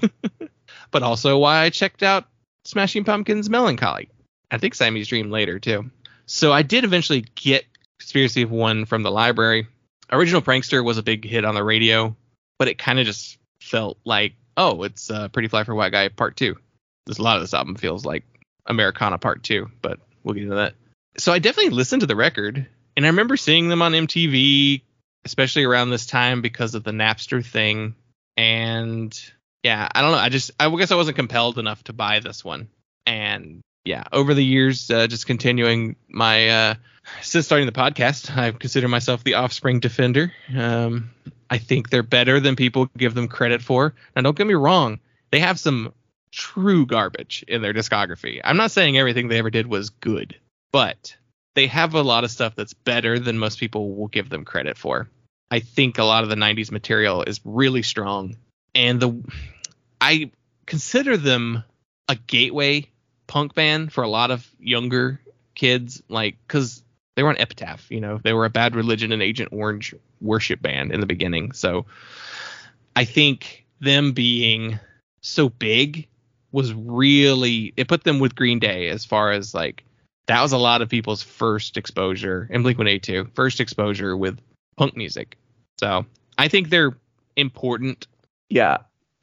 [0.90, 2.24] but also why I checked out
[2.64, 4.08] Smashing Pumpkins Mellon Collie.
[4.50, 5.90] I think Siamese Dream later too.
[6.26, 7.64] So I did eventually get
[7.98, 9.68] Conspiracy of One from the library.
[10.10, 12.16] Original Prankster was a big hit on the radio,
[12.58, 16.08] but it kind of just felt like, oh, it's uh, Pretty Fly for White Guy
[16.08, 16.56] Part Two.
[17.06, 18.24] There's a lot of this album feels like
[18.66, 20.74] Americana Part Two, but we'll get into that.
[21.18, 24.82] So I definitely listened to the record, and I remember seeing them on MTV,
[25.24, 27.94] especially around this time because of the Napster thing.
[28.36, 29.18] And
[29.62, 30.18] yeah, I don't know.
[30.18, 32.68] I just I guess I wasn't compelled enough to buy this one.
[33.06, 36.74] And yeah, over the years, uh, just continuing my uh,
[37.22, 40.32] since starting the podcast, I consider myself the Offspring defender.
[40.56, 41.10] Um,
[41.48, 43.94] I think they're better than people give them credit for.
[44.14, 44.98] Now, don't get me wrong;
[45.30, 45.94] they have some
[46.32, 48.40] true garbage in their discography.
[48.44, 50.36] I'm not saying everything they ever did was good,
[50.72, 51.16] but
[51.54, 54.76] they have a lot of stuff that's better than most people will give them credit
[54.76, 55.08] for.
[55.50, 58.36] I think a lot of the 90s material is really strong
[58.76, 59.24] and the
[60.00, 60.30] I
[60.66, 61.64] consider them
[62.08, 62.88] a gateway
[63.26, 65.20] punk band for a lot of younger
[65.54, 66.82] kids like cuz
[67.14, 70.60] they were on Epitaph, you know, they were a Bad Religion and Agent Orange worship
[70.60, 71.52] band in the beginning.
[71.52, 71.86] So
[72.94, 74.78] I think them being
[75.22, 76.08] so big
[76.52, 79.84] was really it put them with Green Day as far as like
[80.26, 84.38] that was a lot of people's first exposure and Blink 182 first exposure with
[84.76, 85.36] punk music.
[85.78, 86.06] So
[86.38, 86.96] I think they're
[87.36, 88.06] important.
[88.48, 88.78] yeah,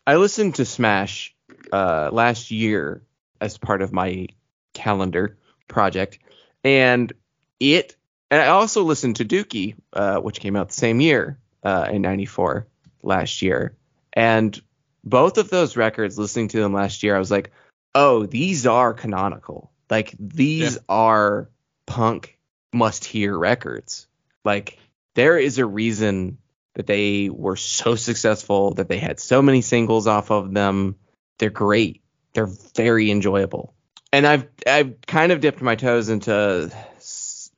[0.05, 1.33] I listened to Smash
[1.71, 3.01] uh, last year
[3.43, 4.27] as part of my
[4.73, 6.19] calendar project,
[6.63, 7.11] and
[7.59, 7.95] it.
[8.31, 12.01] And I also listened to Dookie, uh, which came out the same year uh, in
[12.01, 12.65] '94
[13.03, 13.75] last year,
[14.13, 14.59] and
[15.03, 17.51] both of those records, listening to them last year, I was like,
[17.93, 19.71] oh, these are canonical.
[19.89, 20.81] Like these Yeah.
[20.89, 21.49] are
[21.85, 22.39] punk
[22.73, 24.07] must hear records.
[24.45, 24.79] Like
[25.15, 26.37] there is a reason
[26.75, 30.95] that they were so successful, that they had so many singles off of them.
[31.37, 32.01] They're great.
[32.33, 33.73] They're very enjoyable.
[34.11, 36.71] And I've I've kind of dipped my toes into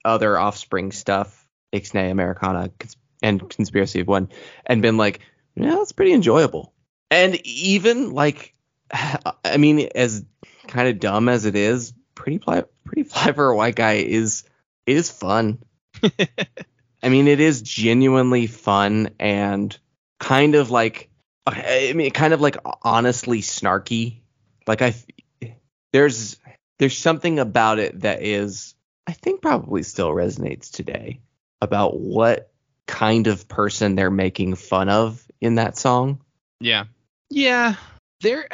[0.04, 2.72] other Offspring stuff, Ixnay Americana
[3.22, 4.30] and Conspiracy of One,
[4.66, 5.20] and been like,
[5.56, 6.74] yeah, it's pretty enjoyable.
[7.10, 8.54] And even like,
[8.92, 10.24] I mean, as
[10.68, 14.44] kind of dumb as it is, pretty fly, pretty fly for a white guy is
[14.86, 15.60] is fun.
[17.04, 19.78] I mean, it is genuinely fun and
[20.20, 21.10] kind of like,
[21.46, 24.22] I mean, kind of like honestly snarky.
[24.68, 24.96] Like I,
[25.94, 26.38] there's
[26.80, 28.76] there's something about it that is,
[29.08, 31.22] I think, probably still resonates today
[31.62, 32.52] about what
[32.88, 36.22] kind of person they're making fun of in that song.
[36.60, 36.86] Yeah.
[37.30, 37.76] Yeah.
[38.22, 38.48] There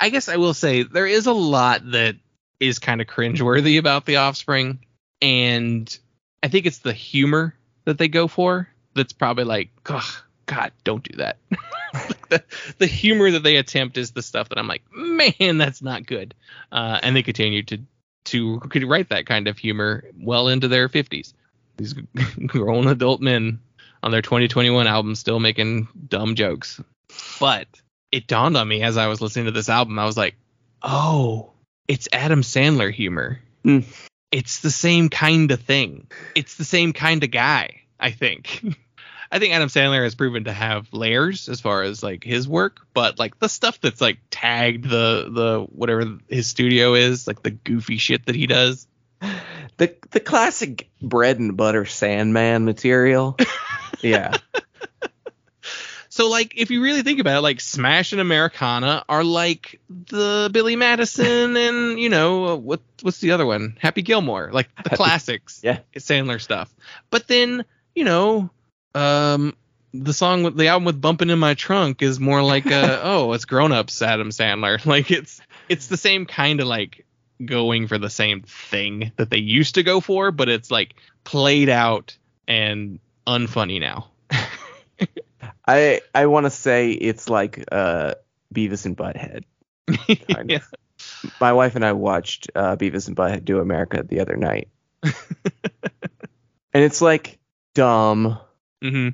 [0.00, 2.16] I guess I will say there is a lot that
[2.60, 4.80] is kind of cringeworthy about the offspring.
[5.20, 5.96] And
[6.42, 7.54] I think it's the humor
[7.84, 11.38] that they go for that's probably like, God, don't do that.
[12.30, 15.82] Like the, the humor that they attempt is the stuff that I'm like, man, that's
[15.82, 16.34] not good.
[16.72, 17.78] Uh, and they continue to
[18.26, 21.32] to could write that kind of humor well into their 50s.
[21.76, 21.94] These
[22.46, 23.60] grown adult men
[24.02, 26.80] on their 2021 album still making dumb jokes.
[27.40, 27.68] But
[28.12, 30.34] it dawned on me as I was listening to this album, I was like,
[30.82, 31.52] oh,
[31.88, 33.40] it's Adam Sandler humor.
[33.62, 33.80] Hmm.
[34.32, 36.08] It's the same kind of thing.
[36.34, 38.62] It's the same kind of guy, I think.
[39.30, 42.86] I think Adam Sandler has proven to have layers as far as like his work,
[42.94, 47.50] but like the stuff that's like tagged the the whatever his studio is, like the
[47.50, 48.86] goofy shit that he does.
[49.78, 53.36] The the classic bread and butter Sandman material.
[54.00, 54.36] yeah.
[56.16, 60.48] So like if you really think about it, like Smash and Americana are like the
[60.50, 63.76] Billy Madison and you know what what's the other one?
[63.78, 65.60] Happy Gilmore, like the classics.
[65.62, 65.80] yeah.
[65.94, 66.74] Sandler stuff.
[67.10, 68.48] But then, you know,
[68.96, 69.54] um
[69.92, 73.32] the song with the album with bumping in my trunk is more like uh oh,
[73.32, 74.84] it's grown ups Adam Sandler.
[74.86, 77.04] Like it's it's the same kind of like
[77.44, 81.68] going for the same thing that they used to go for, but it's like played
[81.68, 82.16] out
[82.48, 84.10] and unfunny now.
[85.68, 88.14] I I want to say it's like uh
[88.54, 89.44] Beavis and Butthead.
[90.32, 90.56] Kind Yeah.
[90.58, 90.74] of.
[91.40, 94.68] My wife and I watched uh, Beavis and Butthead Do America the other night,
[95.02, 95.12] and
[96.72, 97.38] it's like
[97.74, 98.38] dumb.
[98.82, 99.08] Hmm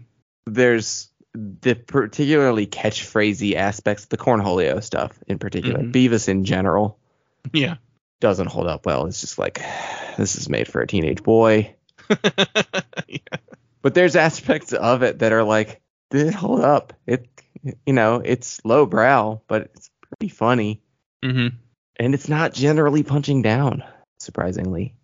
[0.47, 5.81] There's the particularly catchphrasy aspects, the cornholio stuff in particular.
[5.81, 5.93] Mhm.
[5.93, 6.99] Beavis in general
[7.53, 7.77] Yeah.
[8.21, 9.07] doesn't hold up well.
[9.07, 9.63] It's just like
[10.19, 11.75] this is made for a teenage boy.
[13.09, 13.19] yeah.
[13.81, 16.93] But there's aspects of it that are like, did hold up.
[17.07, 17.29] It,
[17.87, 20.83] you know, it's low brow, but it's pretty funny,
[21.25, 21.49] hmm
[21.99, 23.85] and it's not generally punching down.
[24.19, 24.95] Surprisingly,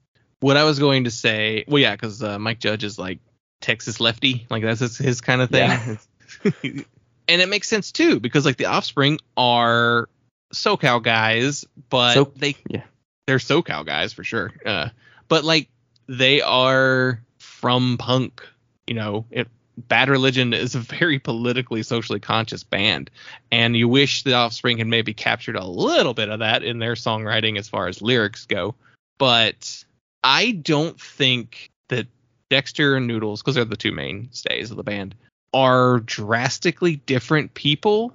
[0.40, 3.18] What I was going to say, well, yeah, because uh, Mike Judge is like
[3.60, 5.98] Texas lefty, like that's his, his kind of thing.
[6.44, 6.52] Yeah.
[7.28, 10.08] and it makes sense too, because like the Offspring are
[10.52, 12.82] SoCal guys, but So- they yeah.
[13.26, 14.52] they're SoCal guys for sure.
[14.64, 14.88] Uh,
[15.28, 15.68] but like
[16.08, 18.46] they are from punk,
[18.86, 19.26] you know.
[19.30, 23.10] It, Bad Religion is a very politically, socially conscious band,
[23.52, 26.94] and you wish the Offspring had maybe captured a little bit of that in their
[26.94, 28.74] songwriting as far as lyrics go.
[29.18, 29.84] But
[30.24, 32.08] I don't think that
[32.50, 35.14] Dexter and Noodles, because they're the two mainstays of the band,
[35.52, 38.12] are drastically different people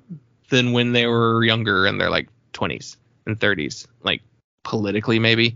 [0.50, 4.22] than when they were younger in their like 20s and 30s, like
[4.64, 5.56] politically maybe.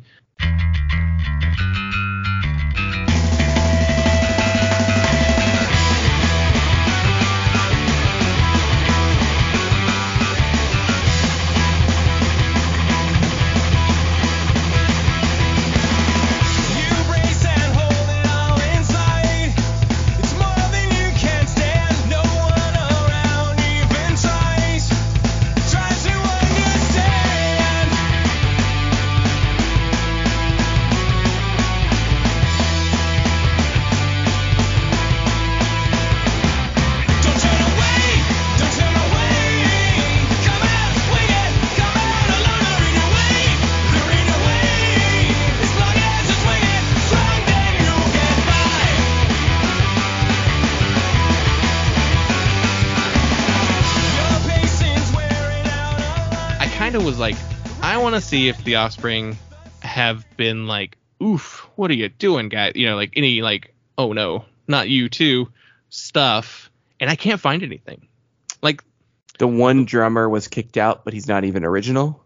[58.18, 59.38] Want to see if the Offspring
[59.84, 64.12] have been like, oof, what are you doing, guy?" You know, like any like, oh
[64.12, 65.50] no, not you too
[65.90, 66.72] stuff.
[67.00, 68.08] And I can't find anything.
[68.64, 68.84] Like,
[69.38, 72.24] the one drummer was kicked out, but he's not even original.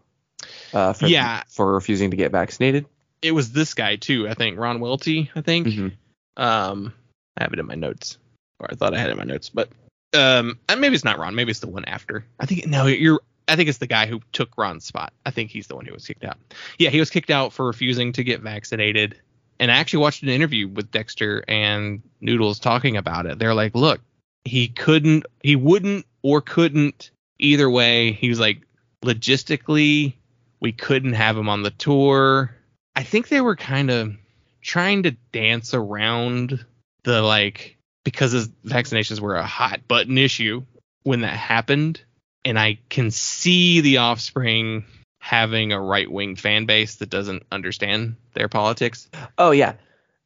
[0.72, 1.42] Uh, for, Yeah.
[1.48, 2.86] for refusing to get vaccinated.
[3.20, 5.66] it was this guy too, I think, Ron Welty, I think.
[5.68, 5.92] Mhm.
[6.38, 6.94] Um,
[7.36, 8.16] I have it in my notes,
[8.58, 9.68] or I thought I had it in my notes, but
[10.14, 11.34] um, maybe it's not Ron.
[11.34, 12.24] Maybe it's the one after.
[12.40, 13.20] I think no, you're.
[13.48, 15.12] I think it's the guy who took Ron's spot.
[15.26, 16.38] I think he's the one who was kicked out.
[16.78, 19.20] Yeah, he was kicked out for refusing to get vaccinated.
[19.58, 23.38] And I actually watched an interview with Dexter and Noodles talking about it.
[23.38, 24.00] They're like, look,
[24.44, 28.12] he couldn't, he wouldn't or couldn't either way.
[28.12, 28.62] He was like,
[29.04, 30.14] logistically,
[30.60, 32.54] we couldn't have him on the tour.
[32.94, 34.14] I think they were kind of
[34.62, 36.64] trying to dance around
[37.04, 40.62] the like because his vaccinations were a hot button issue
[41.02, 42.02] when that happened
[42.44, 44.84] and i can see the offspring
[45.18, 49.74] having a right wing fan base that doesn't understand their politics Oh yeah,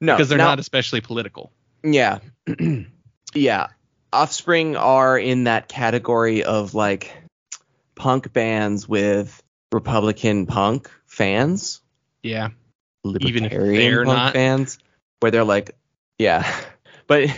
[0.00, 1.52] no, because they're now- not especially political
[1.82, 2.18] Yeah.
[3.34, 3.68] yeah.
[4.12, 7.12] Offspring are in that category of like
[7.94, 11.82] punk bands with Republican punk fans,
[12.22, 12.48] yeah
[13.20, 14.32] Even if they're punk not?
[14.32, 14.78] fans,
[15.20, 15.76] where they're like,
[16.18, 16.50] yeah,
[17.06, 17.28] but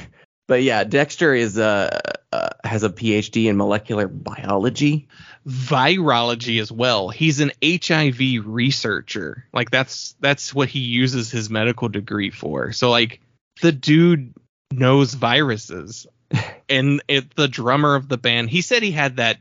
[0.49, 2.01] but yeah, Dexter is uh,
[2.33, 5.07] uh has a PhD in molecular biology.
[5.47, 7.11] virology as well.
[7.11, 9.45] He's an hiv researcher.
[9.53, 12.73] Like that's that's what he uses his medical degree for.
[12.73, 13.21] So like
[13.63, 14.35] the dude
[14.73, 16.07] knows viruses.
[16.71, 19.39] And it, the drummer of the band he said he had that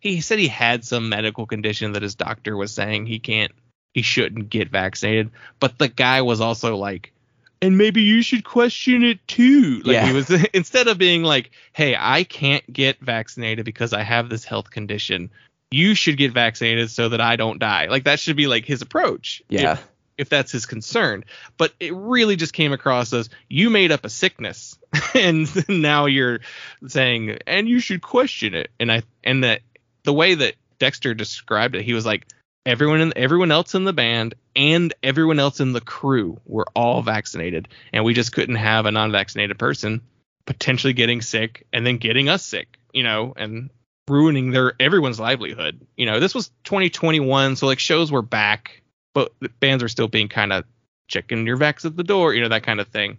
[0.00, 3.52] he said he had some medical condition that his doctor was saying he can't
[3.94, 5.30] he shouldn't get vaccinated.
[5.60, 7.12] But the guy was also like
[7.62, 9.80] and maybe you should question it too.
[9.84, 10.06] Like Yeah.
[10.06, 14.44] he was instead of being like hey i can't get vaccinated because i have this
[14.44, 15.30] health condition.
[15.70, 17.86] You should get vaccinated so that i don't die.
[17.86, 19.72] Like that should be like his approach Yeah.
[19.72, 19.88] if,
[20.18, 21.24] if that's his concern.
[21.58, 24.78] But it really just came across as you made up a sickness.
[25.14, 26.40] And now you're
[26.86, 28.70] saying and you should question it.
[28.78, 29.62] And i and that
[30.04, 32.26] the way that dexter described it he was like
[32.66, 37.00] everyone in everyone else in the band and everyone else in the crew were all
[37.00, 40.02] vaccinated and we just couldn't have a non-vaccinated person
[40.46, 43.70] potentially getting sick and then getting us sick you know and
[44.08, 45.84] ruining their everyone's livelihood.
[45.96, 48.82] You know this was 2021 so like shows were back
[49.14, 50.64] but bands are still being kind of
[51.08, 53.18] checking your vax at the door you know that kind of thing.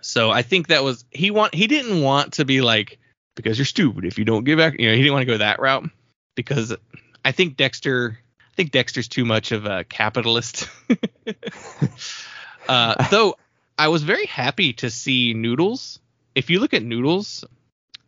[0.00, 2.98] So i think that was he want he didn't want to be like
[3.36, 5.38] because you're stupid if you don't give back you know he didn't want to go
[5.38, 5.88] that route
[6.34, 6.74] because
[7.24, 8.18] i think dexter
[8.58, 10.68] think Dexter's too much of a capitalist.
[12.68, 13.36] uh, though
[13.78, 16.00] I was very happy to see Noodles.
[16.34, 17.44] If you look at Noodles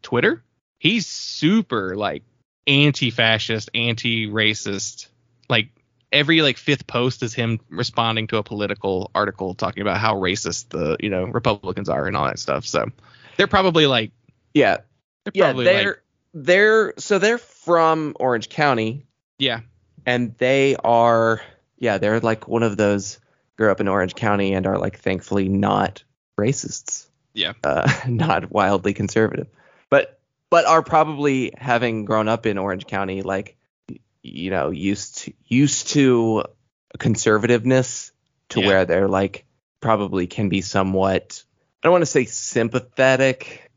[0.03, 0.42] Twitter,
[0.78, 2.24] he's super like
[2.66, 5.07] anti-fascist, anti-racist.
[5.48, 5.68] Like
[6.11, 10.70] every like fifth post is him responding to a political article talking about how racist
[10.70, 12.66] the you know Republicans are and all that stuff.
[12.66, 12.86] So
[13.36, 14.11] they're probably like
[14.53, 14.78] Yeah,
[15.24, 16.03] they're yeah, they're like
[16.34, 19.07] they're so they're from Orange County,
[19.38, 19.61] yeah
[20.07, 21.40] and they are
[21.78, 23.18] yeah they're like one of those
[23.57, 26.03] grew up in Orange County and are like thankfully not
[26.38, 27.07] racists.
[27.34, 27.53] Yeah.
[27.62, 29.46] uh, not wildly conservative,
[29.88, 30.18] but
[30.51, 33.57] but are probably having grown up in Orange County like
[34.22, 36.44] you know used to, used to
[36.98, 38.11] conservativeness
[38.51, 38.66] to Yeah.
[38.66, 39.44] where they're like
[39.80, 41.44] probably can be somewhat
[41.82, 43.70] I don't want to say sympathetic,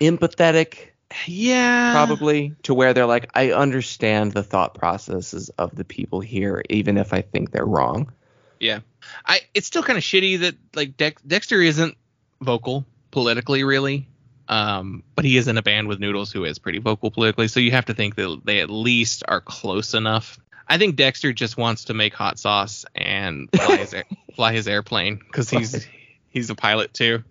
[0.00, 0.90] empathetic
[1.26, 6.62] yeah probably to where they're like I understand the thought processes of the people here
[6.68, 8.12] even if I think they're wrong.
[8.60, 8.80] Yeah,
[9.24, 11.96] I it's still kind of shitty that like Dex, Dexter isn't
[12.40, 14.08] vocal politically really,
[14.48, 17.48] um, but he is in a band with Noodles who is pretty vocal politically.
[17.48, 20.38] So you have to think that they at least are close enough.
[20.68, 24.04] I think Dexter just wants to make hot sauce and fly his air,
[24.34, 25.86] fly his airplane because he's
[26.30, 27.22] he's a pilot too.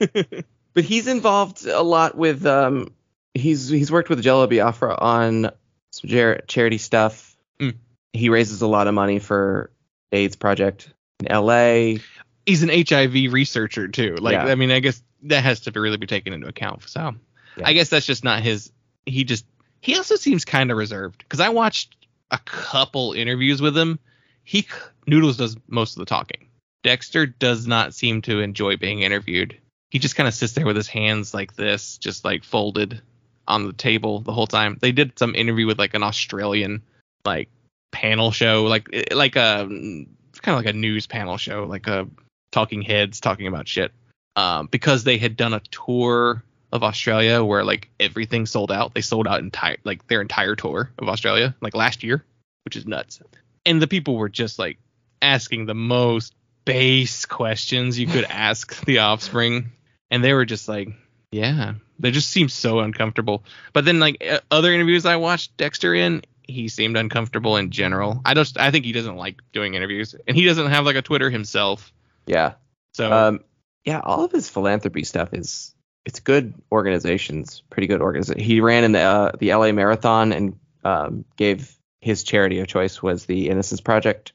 [0.74, 2.92] But he's involved a lot with um
[3.32, 5.50] he's he's worked with Jello Biafra on
[5.92, 7.36] some jar- charity stuff.
[7.60, 7.74] Mm.
[8.12, 9.70] He raises a lot of money for
[10.12, 12.00] AIDS project in LA.
[12.46, 14.16] He's an HIV researcher too.
[14.16, 14.46] Like Yeah.
[14.46, 16.88] I mean, I guess that has to really be taken into account.
[16.88, 17.14] So
[17.56, 17.68] Yeah.
[17.68, 18.72] I guess that's just not his.
[19.06, 19.46] He just
[19.80, 21.96] he also seems kind of reserved because I watched
[22.30, 23.98] a couple interviews with him.
[24.42, 24.66] He
[25.06, 26.48] Noodles does most of the talking.
[26.82, 29.58] Dexter does not seem to enjoy being interviewed.
[29.94, 33.00] He just kind of sits there with his hands like this, just like folded
[33.46, 34.76] on the table the whole time.
[34.80, 36.82] They did some interview with like an Australian
[37.24, 37.48] like
[37.92, 41.86] panel show, like eh, like um, a kind of like a news panel show, like
[41.86, 42.08] a
[42.50, 43.92] talking heads talking about shit.
[44.34, 46.42] Um, because they had done a tour
[46.72, 48.94] of Australia where like everything sold out.
[48.94, 52.24] They sold out entire like their entire tour of Australia like last year,
[52.64, 53.20] which is nuts.
[53.64, 54.78] And the people were just like
[55.22, 56.34] asking the most
[56.64, 59.70] base questions you could ask the offspring
[60.14, 60.88] and they were just like
[61.32, 65.94] yeah they just seemed so uncomfortable but then like uh, other interviews i watched dexter
[65.94, 70.14] in he seemed uncomfortable in general i just i think he doesn't like doing interviews
[70.28, 71.92] and he doesn't have like a twitter himself
[72.26, 72.54] Yeah.
[72.94, 73.40] so Um
[73.84, 75.74] yeah, all of his philanthropy stuff is
[76.06, 78.42] it's good organizations, pretty good organization.
[78.42, 83.02] He ran in the uh, the LA Marathon and um, gave his charity of choice
[83.02, 84.32] was the Innocence Project,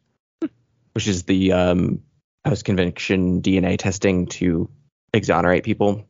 [0.93, 2.03] which is the um,
[2.45, 4.69] post conviction DNA testing to
[5.13, 6.05] exonerate people.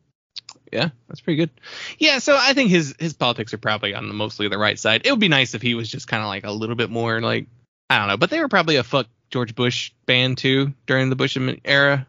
[0.72, 1.50] yeah that's pretty good
[1.98, 5.02] yeah so i think his his politics are probably on the mostly the right side
[5.04, 7.20] it would be nice if he was just kind of like a little bit more
[7.20, 7.46] like
[7.88, 11.16] i don't know but they were probably a fuck george bush band too during the
[11.16, 12.06] bush era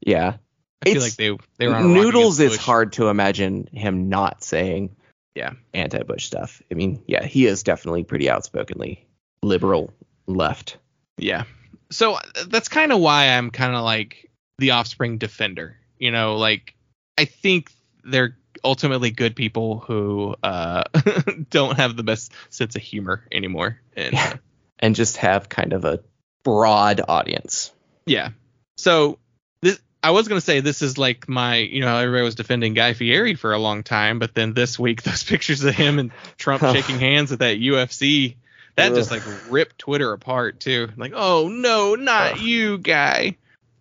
[0.00, 0.34] Yeah.
[0.82, 4.42] i feel It's- like they they were on Noodles is hard to imagine him not
[4.44, 4.94] saying
[5.34, 5.52] Yeah.
[5.74, 6.62] anti-Bush stuff.
[6.70, 9.06] I mean, yeah, he is definitely pretty outspokenly
[9.42, 9.92] liberal
[10.26, 10.76] left.
[11.16, 11.44] Yeah.
[11.90, 15.76] So uh, that's kind of why I'm kind of like the offspring defender.
[15.98, 16.74] You know, like
[17.16, 17.70] I think
[18.04, 20.84] they're ultimately good people who uh
[21.50, 23.80] don't have the best sense of humor anymore.
[23.96, 24.34] And uh,
[24.78, 26.00] and just have kind of a
[26.44, 27.72] broad audience.
[28.06, 28.30] yeah.
[28.76, 29.18] So
[29.60, 32.94] this I was gonna say this is like my you know everybody was defending Guy
[32.94, 36.62] Fieri for a long time, but then this week those pictures of him and Trump
[36.62, 38.36] shaking hands at that UFC
[38.76, 40.88] that just like ripped Twitter apart too.
[40.96, 43.36] Like oh no, not you, Guy.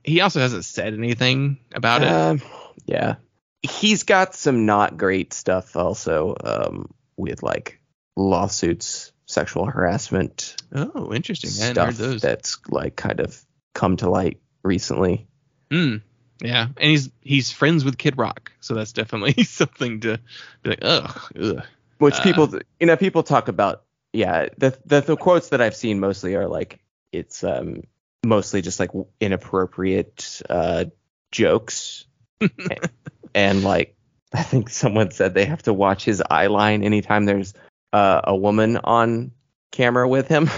[0.07, 2.07] He also hasn't said anything about it.
[2.09, 2.41] Um,
[2.85, 3.15] yeah,
[3.61, 7.79] he's got some not great stuff also um, with like
[8.15, 11.51] lawsuits, sexual harassment Oh, interesting.
[11.61, 12.21] I hadn't heard stuff those.
[12.21, 13.39] that's like kind of
[13.73, 15.27] come to light recently.
[15.71, 15.97] Hmm.
[16.39, 20.19] Yeah, and he's he's friends with Kid Rock, so that's definitely something to
[20.63, 21.63] be like, ugh, ugh.
[21.97, 22.23] Which Uh.
[22.23, 23.83] people, you know, people talk about.
[24.13, 26.79] Yeah, the, the the quotes that I've seen mostly are like
[27.11, 27.83] it's um
[28.27, 30.85] mostly just like inappropriate uh
[31.31, 32.05] jokes
[33.35, 33.95] and like
[34.33, 37.53] I think someone said they have to watch his eye line anytime there's
[37.93, 39.31] uh, a woman on
[39.71, 40.49] camera with him.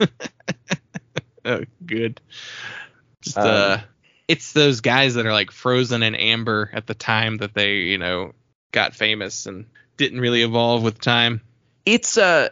[1.44, 2.20] Oh, good.
[3.22, 3.78] Just Um, uh,
[4.26, 7.96] it's those guys that are like frozen in amber at the time that they, you
[7.96, 8.34] know,
[8.70, 9.64] got famous and
[9.96, 11.40] didn't really evolve with time.
[11.86, 12.50] It's a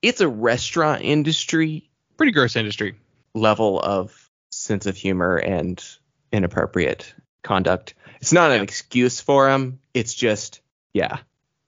[0.00, 2.94] it's a restaurant industry Pretty gross industry.
[3.36, 5.82] Level of sense of humor and
[6.32, 7.94] inappropriate conduct.
[8.20, 9.78] It's not an excuse for him.
[9.94, 10.60] It's just
[10.92, 11.18] yeah,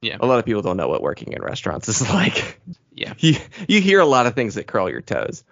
[0.00, 0.16] Yeah.
[0.20, 2.60] A lot of people don't know what working in restaurants is like.
[2.94, 3.14] Yeah.
[3.18, 3.36] You
[3.68, 5.44] you hear a lot of things that curl your toes.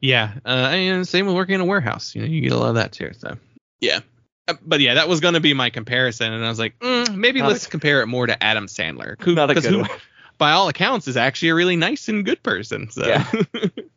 [0.00, 2.14] Yeah, uh, and same with working in a warehouse.
[2.14, 3.12] You know, you get a lot of that too.
[3.18, 3.36] So
[3.80, 4.00] yeah,
[4.48, 7.40] Uh, but yeah, that was gonna be my comparison, and I was like, mm, maybe
[7.40, 9.90] Not let's compare it more to Adam Sandler, who, Not a 'cause good who, one.
[10.38, 12.90] by all accounts, is actually a really nice and good person.
[12.90, 13.06] So.
[13.06, 13.30] Yeah.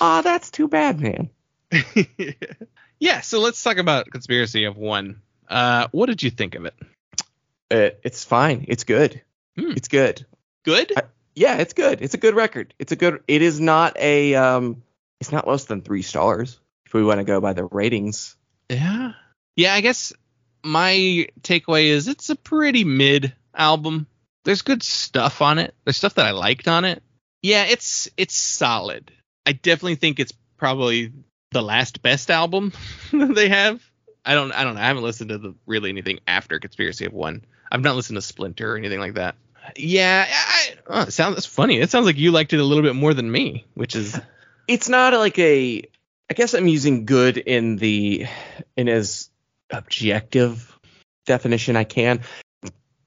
[0.00, 1.30] Oh, that's too bad, man.
[2.98, 3.20] yeah.
[3.20, 5.22] So let's talk about conspiracy of one.
[5.48, 6.74] Uh, what did you think of it?
[7.70, 8.64] It, it's fine.
[8.68, 9.22] It's good.
[9.58, 9.72] Hmm.
[9.72, 10.24] It's good.
[10.64, 10.92] Good.
[10.96, 11.02] I-
[11.34, 12.02] Yeah, it's good.
[12.02, 12.74] It's a good record.
[12.78, 13.22] It's a good.
[13.26, 14.34] It is not a.
[14.34, 14.82] Um,
[15.20, 16.58] it's not less than three stars.
[16.86, 18.36] If we want to go by the ratings.
[18.68, 19.12] Yeah.
[19.56, 20.12] Yeah, I guess
[20.64, 24.06] my takeaway is it's a pretty mid album.
[24.44, 25.74] There's good stuff on it.
[25.84, 27.02] There's stuff that I liked on it.
[27.42, 29.10] Yeah, it's it's solid.
[29.46, 31.12] I definitely think it's probably
[31.50, 32.72] the last best album
[33.12, 33.82] they have.
[34.24, 34.80] I don't I don't know.
[34.80, 37.44] I haven't listened to the really anything after Conspiracy of One.
[37.70, 39.34] I've not listened to Splinter or anything like that.
[39.76, 41.78] Yeah, I, oh, it sounds that's funny.
[41.78, 44.20] It sounds like you liked it a little bit more than me, which is
[44.68, 45.82] It's not like a.
[46.30, 48.26] I guess I'm using good in the
[48.76, 49.28] in as
[49.70, 50.78] objective
[51.26, 52.22] definition I can.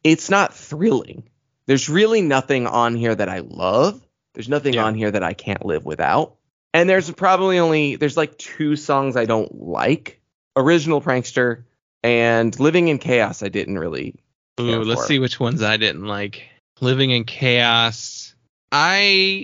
[0.03, 1.29] It's not thrilling.
[1.65, 4.05] There's really nothing on here that I love.
[4.36, 4.86] There's nothing Yeah.
[4.86, 6.36] on here that I can't live without.
[6.73, 10.21] And there's probably only there's like two songs I don't like.
[10.55, 11.63] Original Prankster
[12.03, 14.15] and Living in Chaos I didn't really
[14.59, 15.07] Ooh, let's for.
[15.07, 16.43] see which ones I didn't like.
[16.81, 18.36] Living in Chaos.
[18.71, 19.01] I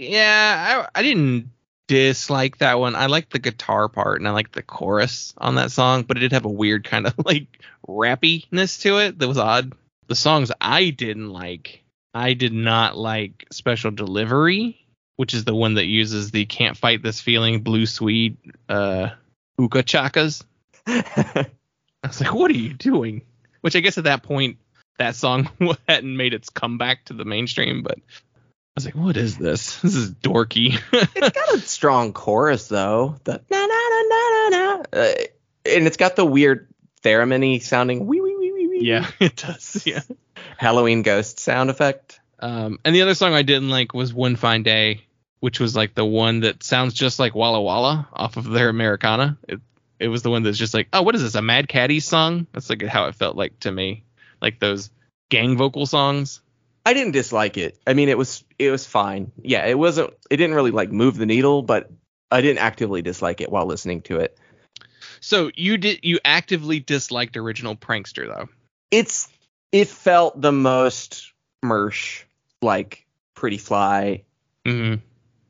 [0.09, 1.51] yeah, I, I didn't
[1.87, 2.95] dislike that one.
[2.95, 6.21] I liked the guitar part and I liked the chorus on that song, but it
[6.21, 7.47] did have a weird kind of like
[7.87, 9.73] rappiness to it that was odd.
[10.07, 11.83] The songs I didn't like,
[12.13, 14.80] I did not like Special Delivery,
[15.21, 19.09] which is the one that uses the Can't Fight This Feeling Blue Swede uh
[19.59, 20.43] Ooga Chakas.
[20.87, 21.45] I
[22.07, 23.21] was like, what are you doing?
[23.61, 24.57] Which I guess at that point,
[24.97, 25.47] that song
[25.87, 29.79] hadn't made its comeback to the mainstream, but I was like, what is this?
[29.81, 30.81] This is dorky.
[30.91, 33.17] it's got a strong chorus though.
[33.23, 35.13] The na na na na na na, uh,
[35.67, 36.67] and it's got the weird
[37.03, 38.87] theremin sounding wee wee wee wee wee.
[38.87, 39.83] yeah, it does.
[39.85, 40.01] Yeah.
[40.57, 42.19] Halloween ghost sound effect.
[42.39, 45.05] Um, and the other song I didn't like was One Fine Day,
[45.41, 49.37] which was like the one that sounds just like Walla Walla off of their Americana.
[49.47, 49.59] It
[49.99, 51.35] it was the one that's just like, oh, what is this?
[51.35, 52.47] A Mad Caddy song?
[52.53, 54.03] That's like how it felt like to me,
[54.41, 54.89] like those
[55.29, 56.41] gang vocal songs.
[56.85, 57.77] I didn't dislike it.
[57.85, 59.31] I mean, it was it was fine.
[59.41, 60.13] Yeah, it wasn't.
[60.29, 61.91] It didn't really like move the needle, but
[62.31, 64.37] I didn't actively dislike it while listening to it.
[65.19, 68.49] So you did you actively disliked original Prankster though?
[68.89, 69.29] It's
[69.71, 71.31] it felt the most
[71.63, 72.23] mersh
[72.61, 74.23] like Pretty Fly
[74.65, 75.01] Mm-hmm.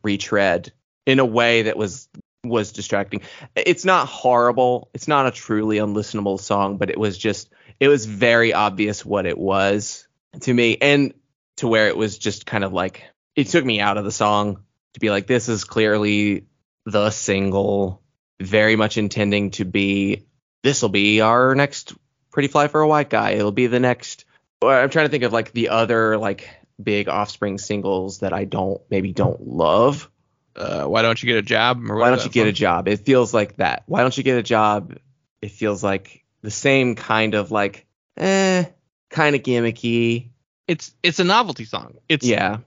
[0.03, 0.71] Retread
[1.05, 2.07] in a way that was
[2.43, 3.21] was distracting.
[3.55, 4.89] It's not horrible.
[4.93, 7.49] It's not a truly unlistenable song, but it was just
[7.79, 10.07] it was very obvious what it was
[10.41, 11.13] to me and
[11.57, 13.03] to where it was just kind of like
[13.35, 16.47] it took me out of the song to be like this is clearly
[16.85, 18.01] the single
[18.41, 20.25] very much intending to be
[20.63, 21.93] this will be our next
[22.31, 23.31] pretty fly for a white guy.
[23.31, 24.25] It'll be the next
[24.63, 26.49] I'm trying to think of like the other like
[26.83, 30.09] big offspring singles that I don't maybe don't love.
[30.55, 31.81] Uh, why don't you get a job?
[31.87, 32.87] Why don't you get a job?
[32.87, 33.83] It feels like that.
[33.85, 34.97] Why don't you get a job?
[35.41, 37.85] It feels like the same kind of like
[38.17, 38.65] eh
[39.09, 40.29] kind of gimmicky.
[40.67, 41.95] It's it's a novelty song.
[42.09, 42.57] It's yeah.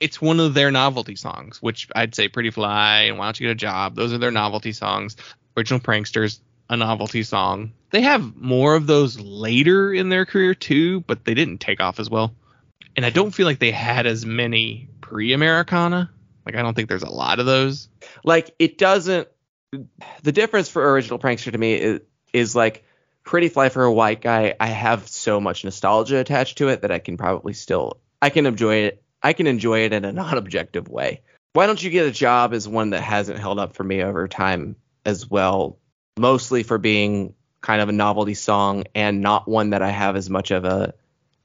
[0.00, 3.46] it's one of their novelty songs, which I'd say Pretty Fly and Why Don't You
[3.48, 3.94] Get a Job.
[3.94, 5.16] Those are their novelty songs.
[5.56, 6.40] Original Pranksters,
[6.70, 7.72] a novelty song.
[7.90, 11.98] They have more of those later in their career too, but they didn't take off
[11.98, 12.34] as well.
[12.96, 16.10] And I don't feel like they had as many pre-Americana.
[16.44, 17.88] Like I don't think there's a lot of those.
[18.24, 19.28] Like it doesn't
[20.22, 22.00] the difference for original prankster to me is,
[22.32, 22.84] is like
[23.24, 26.90] pretty fly for a white guy i have so much nostalgia attached to it that
[26.90, 30.88] i can probably still i can enjoy it i can enjoy it in a non-objective
[30.88, 31.20] way
[31.52, 34.26] why don't you get a job is one that hasn't held up for me over
[34.26, 35.78] time as well
[36.18, 40.30] mostly for being kind of a novelty song and not one that i have as
[40.30, 40.94] much of a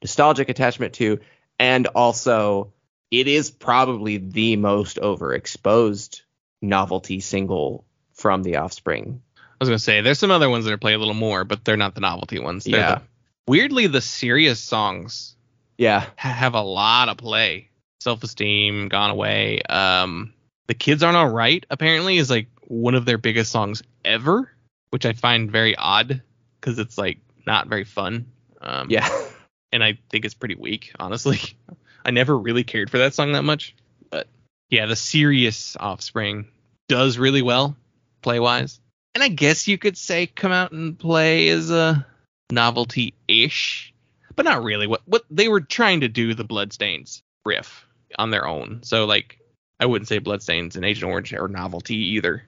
[0.00, 1.20] nostalgic attachment to
[1.58, 2.72] and also
[3.10, 6.22] it is probably the most overexposed
[6.62, 7.84] novelty single
[8.14, 10.98] from the offspring I was gonna say there's some other ones that are played a
[10.98, 12.64] little more, but they're not the novelty ones.
[12.64, 12.94] They're Yeah.
[12.96, 13.02] the-
[13.46, 15.36] weirdly, the serious songs
[15.78, 17.70] yeah ha- have a lot of play.
[18.00, 19.62] Self-esteem, gone away.
[19.62, 20.34] Um,
[20.66, 21.64] the kids aren't all right.
[21.70, 24.50] Apparently, is like one of their biggest songs ever,
[24.90, 26.20] which I find very odd
[26.60, 28.26] because it's like not very fun.
[28.60, 29.08] Um, yeah
[29.74, 31.38] and I think it's pretty weak, honestly.
[32.06, 33.74] I never really cared for that song that much,
[34.10, 34.28] but
[34.70, 36.46] yeah, the serious Offspring
[36.88, 37.76] does really well
[38.22, 38.78] play wise,
[39.14, 42.06] and I guess you could say come out and play is a
[42.52, 43.92] novelty ish,
[44.36, 44.86] but not really.
[44.86, 47.86] What what they were trying to do the Bloodstains riff
[48.18, 48.82] on their own.
[48.82, 49.38] So like
[49.80, 52.44] I wouldn't say Bloodstains and Agent Orange are novelty either.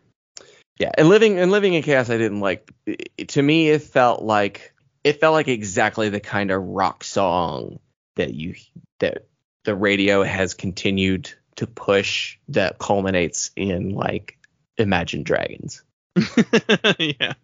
[0.79, 2.71] Yeah, and living and living in chaos, I didn't like.
[2.87, 4.75] it- To me, it felt like
[5.07, 7.79] it felt like exactly the kind of rock song
[8.17, 8.57] that you
[8.99, 9.29] that
[9.65, 14.37] the radio has continued to push that culminates in like
[14.77, 15.85] Imagine Dragons.
[16.99, 17.35] yeah.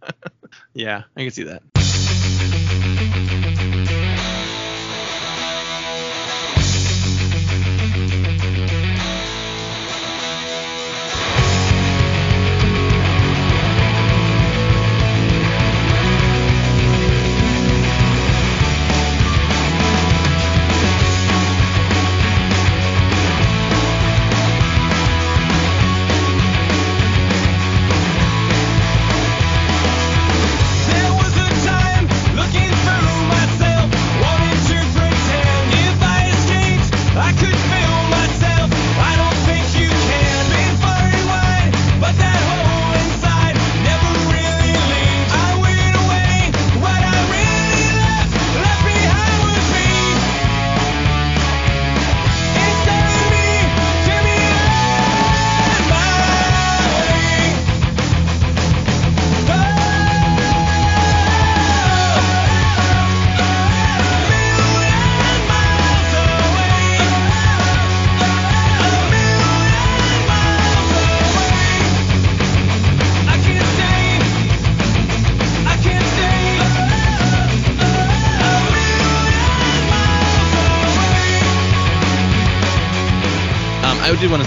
[0.74, 1.62] Yeah, I can see that.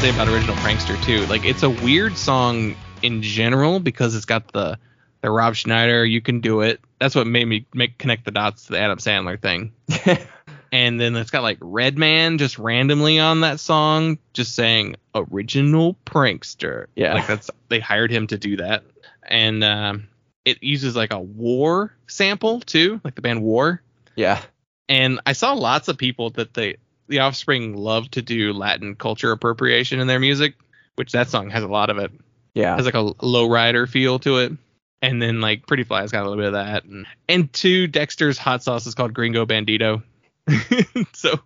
[0.05, 1.25] Say about original prankster too.
[1.25, 4.77] Like it's a weird song in general because it's got the
[5.21, 8.65] the Rob Schneider "You Can Do It." That's what made me make connect the dots
[8.65, 9.71] to the Adam Sandler thing.
[10.71, 16.87] And then it's got like Redman just randomly on that song, just saying original prankster.
[16.97, 17.13] Yeah.
[17.13, 18.83] like that's they hired him to do that.
[19.25, 20.09] And um,
[20.43, 23.81] it uses like a War sample too, like the band War.
[24.17, 24.41] yeah,
[24.89, 26.75] And I saw lots of people that they
[27.07, 30.55] the Offspring love to do Latin culture appropriation in their music,
[30.95, 32.11] which that song has a lot of it.
[32.53, 32.75] yeah.
[32.75, 34.53] Has like a low rider feel to it.
[35.01, 36.83] And then like Pretty Fly's got a little bit of that.
[36.85, 40.01] And, and two, Dexter's hot sauce is called Gringo Bandito.
[41.13, 41.39] so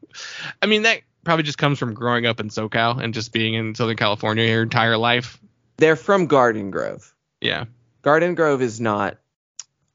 [0.62, 3.76] I mean that probably just comes from growing up in SoCal and just being in
[3.76, 5.40] Southern California your entire life.
[5.78, 7.14] They're from Garden Grove.
[7.42, 7.66] Yeah.
[8.02, 9.18] Garden Grove is not.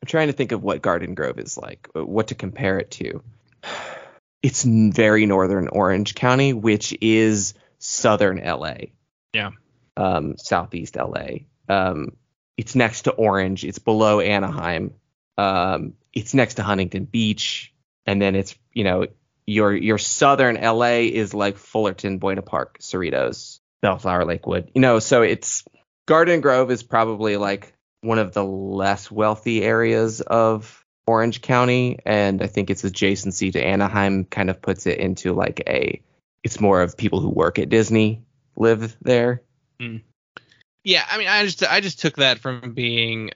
[0.03, 3.23] I'm trying to think of what Garden Grove is like, what to compare it to.
[4.45, 8.75] It's very northern Orange County, which is southern LA.
[9.33, 9.53] Yeah.
[9.97, 11.47] Um, southeast LA.
[11.67, 12.19] Um,
[12.59, 13.65] it's next to Orange.
[13.65, 14.93] It's below Anaheim.
[15.39, 17.73] Um, it's next to Huntington Beach,
[18.05, 19.07] and then it's you know
[19.47, 24.71] your your southern LA is like Fullerton, Buena Park, Cerritos, Bellflower, Lakewood.
[24.75, 25.65] You know, so it's
[26.05, 27.73] Garden Grove is probably like
[28.03, 33.63] one of the less wealthy areas of Orange County, and I think its adjacency to
[33.63, 36.01] Anaheim kind of puts it into like a.
[36.43, 38.23] It's more of people who work at Disney
[38.57, 39.43] live there.
[39.81, 39.99] Hmm.
[40.85, 43.31] Yeah, I mean, I just I just took that from being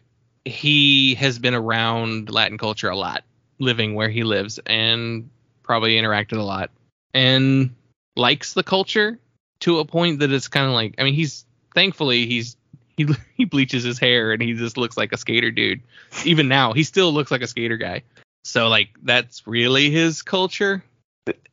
[0.44, 3.24] he has been around Latin culture a lot,
[3.58, 5.30] living where he lives, and
[5.62, 6.70] probably interacted a lot,
[7.14, 7.74] and
[8.16, 9.18] likes the culture
[9.60, 11.44] to a point that it's kind of like I mean, he's
[11.74, 12.56] thankfully he's
[12.98, 15.80] he he bleaches his hair and he just looks like a skater dude.
[16.26, 18.02] Even now, he still looks like a skater guy.
[18.44, 20.84] So like that's really his culture.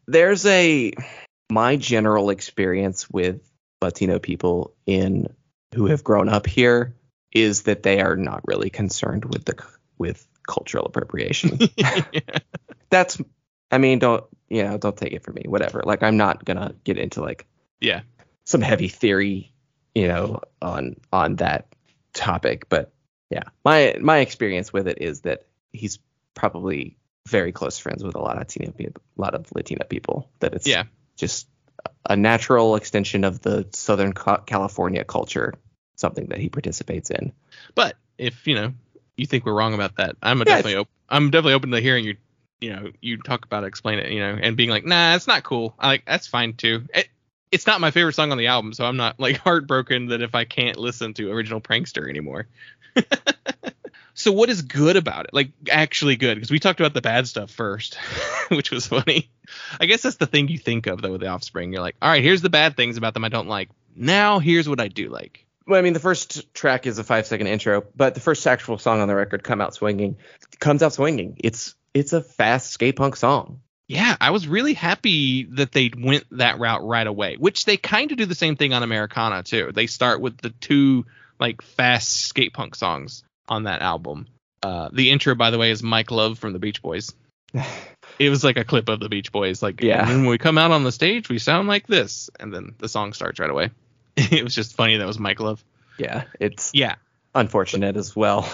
[0.07, 0.93] there's a
[1.49, 3.41] my general experience with
[3.81, 5.27] Latino people in
[5.73, 6.95] who have grown up here
[7.31, 9.63] is that they are not really concerned with the
[9.97, 11.59] with cultural appropriation.
[12.89, 13.21] That's
[13.71, 15.83] I mean don't you know don't take it from me whatever.
[15.85, 17.45] Like I'm not going to get into like
[17.81, 18.01] yeah.
[18.45, 19.51] some heavy theory,
[19.95, 21.67] you know, on on that
[22.13, 22.91] topic, but
[23.29, 23.43] yeah.
[23.63, 25.99] My my experience with it is that he's
[26.35, 30.29] probably very close friends with a lot of Latino people, a lot of Latino people
[30.39, 30.83] that it's Yeah.
[31.15, 31.47] just
[32.07, 35.55] a natural extension of the Southern California culture,
[35.95, 37.31] something that he participates in.
[37.73, 38.73] But if you know
[39.17, 42.05] you think we're wrong about that, I'm Yeah, definitely op- I'm definitely open to hearing
[42.05, 42.17] you.
[42.61, 45.27] You know, you talk about it, explain it, you know, and being like, nah, it's
[45.27, 45.75] not cool.
[45.77, 46.85] I like that's fine too.
[46.93, 47.09] It,
[47.51, 50.35] it's not my favorite song on the album, so I'm not like heartbroken that if
[50.35, 52.47] I can't listen to original Prankster anymore.
[54.13, 55.33] so what is good about it?
[55.33, 56.35] Like actually good?
[56.35, 57.95] Because we talked about the bad stuff first,
[58.49, 59.29] which was funny.
[59.79, 61.73] I guess that's the thing you think of though with the Offspring.
[61.73, 63.69] You're like, all right, here's the bad things about them I don't like.
[63.95, 65.45] Now here's what I do like.
[65.67, 68.77] Well, I mean, the first track is a five second intro, but the first actual
[68.77, 70.17] song on the record, "Come Out Swinging,"
[70.59, 71.37] comes out swinging.
[71.39, 73.61] It's it's a fast skate punk song.
[73.87, 78.11] Yeah, I was really happy that they went that route right away, which they kind
[78.11, 79.71] of do the same thing on Americana too.
[79.73, 81.05] They start with the two
[81.39, 84.27] like fast skate punk songs on that album.
[84.63, 87.13] Uh, the intro, by the way, is Mike Love from the Beach Boys.
[88.17, 90.07] It was like a clip of the Beach Boys, like Yeah.
[90.07, 93.11] when we come out on the stage, we sound like this, and then the song
[93.11, 93.71] starts right away.
[94.15, 95.61] it was just funny that was Mike Love.
[95.97, 96.95] Yeah, it's Yeah,
[97.33, 98.49] unfortunate as well.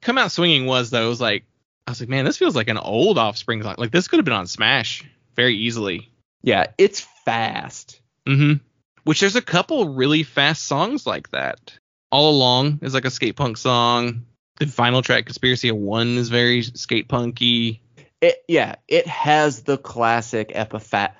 [0.00, 1.06] come out swinging was though.
[1.06, 1.44] It was like
[1.86, 3.74] I was like, man, this feels like an old Offspring song.
[3.78, 5.04] Like this could have been on Smash
[5.36, 6.10] very easily.
[6.42, 8.00] Yeah, it's fast.
[8.26, 8.62] Mm-hmm.
[9.04, 11.78] Which there's a couple really fast songs like that.
[12.10, 14.24] All Along is like a skate punk song.
[14.58, 17.82] The final track, Conspiracy of One, is very skate punky.
[18.20, 21.12] It yeah, it has the classic Epitaph.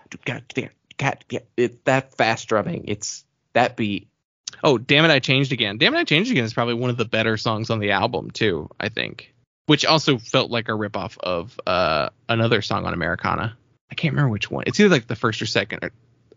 [1.57, 2.85] It's that fast drumming.
[2.87, 4.09] It's that beat.
[4.62, 5.79] Oh, Damn It, I Changed Again.
[5.79, 8.31] Damn It, I Changed Again is probably one of the better songs on the album,
[8.31, 9.34] too, I think.
[9.67, 13.57] Which also felt like a ripoff of uh, another song on Americana.
[13.91, 14.65] I can't remember which one.
[14.67, 15.91] It's either like the first or second or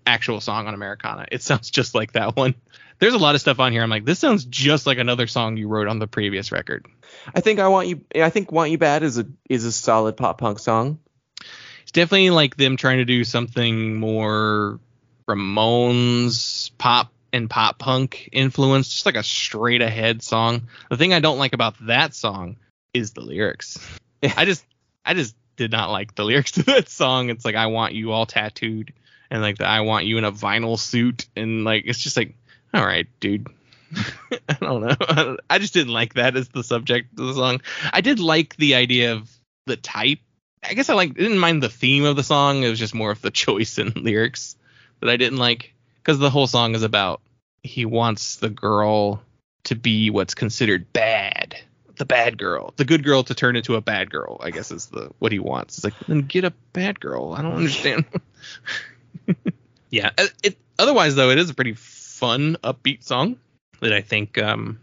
[0.05, 1.25] actual song on Americana.
[1.31, 2.55] It sounds just like that one.
[2.99, 3.83] There's a lot of stuff on here.
[3.83, 6.87] I'm like, this sounds just like another song you wrote on the previous record.
[7.35, 8.01] I think I want you.
[8.15, 10.99] I think Want You Bad is a is a solid pop punk song.
[11.83, 14.79] It's definitely like them trying to do something more
[15.27, 20.67] Ramones pop and pop punk influence, just like a straight ahead song.
[20.89, 22.57] The thing I don't like about that song
[22.97, 23.79] is the lyrics.
[24.35, 24.65] I just
[25.05, 27.29] I just did not like the lyrics to that song.
[27.29, 28.93] It's like I want you all tattooed
[29.29, 32.35] and like the I want you in a vinyl suit and like it's just like
[32.73, 33.47] all right, dude.
[34.49, 35.37] I don't know.
[35.49, 37.61] I just didn't like that as the subject of the song.
[37.93, 39.31] I did like the idea of
[39.65, 40.19] the type.
[40.63, 42.63] I guess I like didn't mind the theme of the song.
[42.63, 44.55] It was just more of the choice in lyrics
[44.99, 47.21] that I didn't like because the whole song is about
[47.63, 49.21] he wants the girl
[49.65, 51.57] to be what's considered bad,
[51.97, 54.37] the bad girl, the good girl to turn into a bad girl.
[54.41, 55.77] I guess is the what he wants.
[55.77, 57.33] It's like then get a bad girl.
[57.33, 58.05] I don't understand.
[59.89, 60.11] yeah.
[60.17, 63.37] uh, It otherwise though it is a pretty fun upbeat song
[63.81, 64.79] that I think um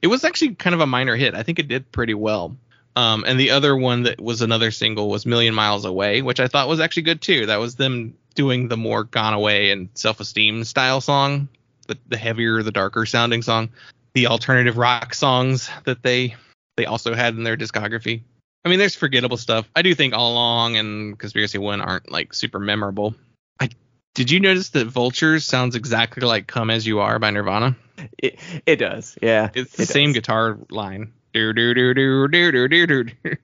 [0.00, 1.34] it was actually kind of a minor hit.
[1.34, 2.56] I think it did pretty well.
[2.96, 6.48] Um, and the other one that was another single was Million Miles Away, which I
[6.48, 7.46] thought was actually good too.
[7.46, 11.48] That was them doing the more Gone Away and Self Esteem style song,
[11.86, 13.70] the, the heavier, the darker sounding song.
[14.14, 16.34] The alternative rock songs that they
[16.78, 18.22] they also had in their discography.
[18.64, 19.68] I mean, there's forgettable stuff.
[19.76, 23.14] I do think All Along and Conspiracy One aren't like super memorable.
[23.60, 23.68] I
[24.14, 27.76] did you notice that Vultures sounds exactly like Come As You Are by Nirvana?
[28.16, 29.18] It, it does.
[29.20, 29.50] Yeah.
[29.54, 30.20] It's the it same does.
[30.22, 31.12] guitar line.
[31.34, 33.12] Do do do do do do do do.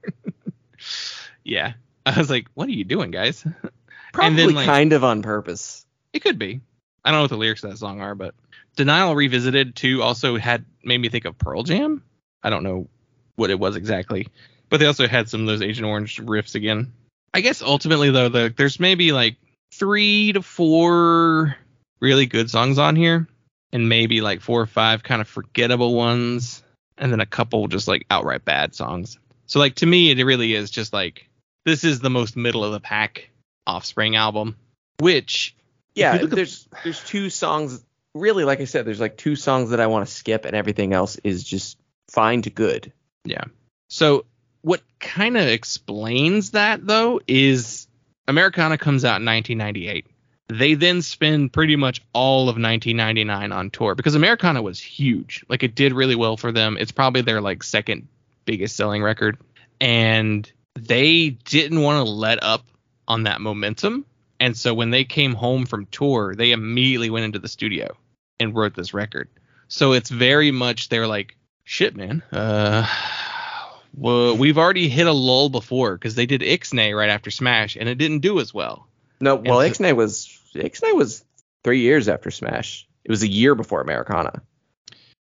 [1.43, 1.73] yeah,
[2.05, 3.45] I was like, what are you doing, guys?
[4.13, 5.85] Probably then, like- kind of on purpose.
[6.13, 6.61] It could be.
[7.03, 8.33] I don't know what the lyrics of that song are, but
[8.75, 12.01] Denial Revisited too also had made me think of Pearl Jam.
[12.41, 12.87] I don't know
[13.35, 14.27] what it was exactly,
[14.69, 16.93] but they also had some of those Agent Orange riffs again.
[17.33, 19.37] I guess ultimately though, the, there's maybe like
[19.73, 21.55] three to four
[21.99, 23.27] really good songs on here,
[23.71, 26.63] and maybe like four or five kind of forgettable ones,
[26.97, 29.19] and then a couple just like outright bad songs.
[29.47, 31.29] So like to me, it really is just like
[31.65, 33.29] this is the most middle of the pack
[33.67, 34.55] Offspring album,
[34.99, 35.55] which
[35.95, 37.83] Yeah, you look at- there's there's two songs.
[38.13, 40.93] Really, like I said, there's like two songs that I want to skip, and everything
[40.93, 41.77] else is just
[42.09, 42.93] fine to good.
[43.25, 43.43] Yeah.
[43.89, 44.25] So
[44.61, 47.87] what kind of explains that though is
[48.27, 50.07] Americana comes out in 1998.
[50.47, 55.43] They then spend pretty much all of 1999 on tour because Americana was huge.
[55.49, 56.77] Like it did really well for them.
[56.79, 58.07] It's probably their like second
[58.45, 59.37] biggest selling record
[59.81, 62.63] and they didn't want to let up
[63.07, 64.05] on that momentum.
[64.39, 67.95] And so when they came home from tour, they immediately went into the studio
[68.39, 69.29] and wrote this record.
[69.67, 71.35] So it's very much they're like,
[71.65, 72.23] shit, man.
[72.31, 72.87] Uh,
[73.93, 77.87] well, we've already hit a lull before because they did Ixnay right after Smash and
[77.89, 78.87] it didn't do as well.
[79.19, 81.23] No, well, And Ixnay was Ixnay was
[81.63, 82.87] three years after Smash.
[83.03, 84.41] It was a year before Americana.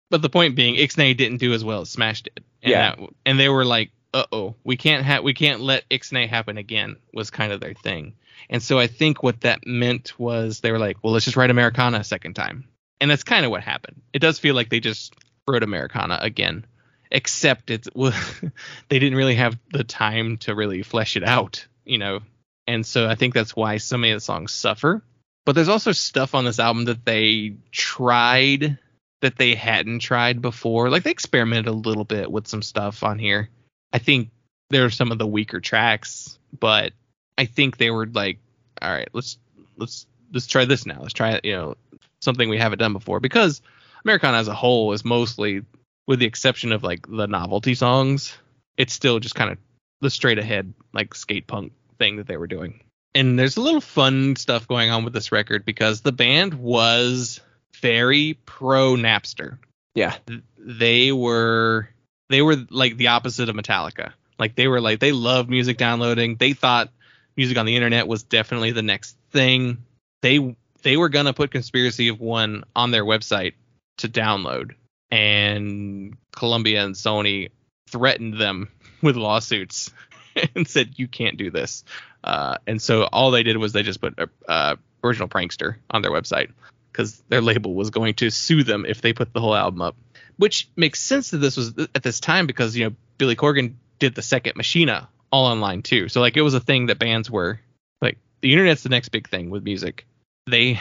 [0.09, 2.43] But the point being, Ixnay didn't do as well as Smash did.
[2.63, 2.95] And Yeah.
[2.95, 6.57] that- and they were like, uh oh, we can't have we can't let Ixnay happen
[6.57, 8.13] again was kind of their thing.
[8.49, 11.51] And so I think what that meant was they were like, well, let's just write
[11.51, 12.67] Americana a second time.
[13.01, 14.01] And that's kind of what happened.
[14.13, 15.13] It does feel like they just
[15.49, 16.65] wrote Americana again,
[17.11, 18.13] except it's well,
[18.89, 22.21] they didn't really have the time to really flesh it out, you know.
[22.67, 25.03] And so I think that's why so many of the songs suffer.
[25.45, 28.77] But there's also stuff on this album that they tried
[29.21, 30.89] that they hadn't tried before.
[30.89, 33.49] Like they experimented a little bit with some stuff on here.
[33.91, 34.29] I think
[34.69, 36.93] there are some of the weaker tracks, but
[37.37, 38.39] I think they were like,
[38.81, 39.37] all right, let's
[39.77, 40.99] let's let's try this now.
[41.01, 41.75] Let's try it, you know,
[42.21, 43.61] something we haven't done before because
[44.05, 45.63] Americana as a whole is mostly
[46.07, 48.35] with the exception of like the novelty songs,
[48.77, 49.57] it's still just kind of
[50.01, 52.81] the straight ahead like skate punk thing that they were doing.
[53.13, 57.41] And there's a little fun stuff going on with this record because the band was
[57.81, 59.57] very pro Napster.
[59.95, 60.15] Yeah.
[60.57, 61.89] They were
[62.29, 64.13] they were like the opposite of Metallica.
[64.37, 66.35] Like they were like they loved music downloading.
[66.35, 66.91] They thought
[67.35, 69.83] music on the internet was definitely the next thing.
[70.21, 73.53] They they were gonna put Conspiracy of One on their website
[73.99, 74.71] to download,
[75.11, 77.49] and Columbia and Sony
[77.89, 78.69] threatened them
[79.01, 79.91] with lawsuits
[80.55, 81.83] and said you can't do this.
[82.23, 86.11] Uh, and so all they did was they just put uh, original prankster on their
[86.11, 86.51] website
[86.91, 89.95] because their label was going to sue them if they put the whole album up,
[90.37, 94.15] which makes sense that this was at this time because you know Billy Corgan did
[94.15, 96.09] the second Machina all online too.
[96.09, 97.59] So like it was a thing that bands were
[98.01, 100.05] like the internet's the next big thing with music.
[100.47, 100.79] They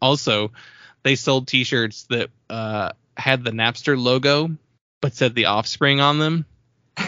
[0.00, 0.52] also
[1.06, 4.50] they sold T-shirts that uh, had the Napster logo
[5.00, 6.46] but said the Offspring on them,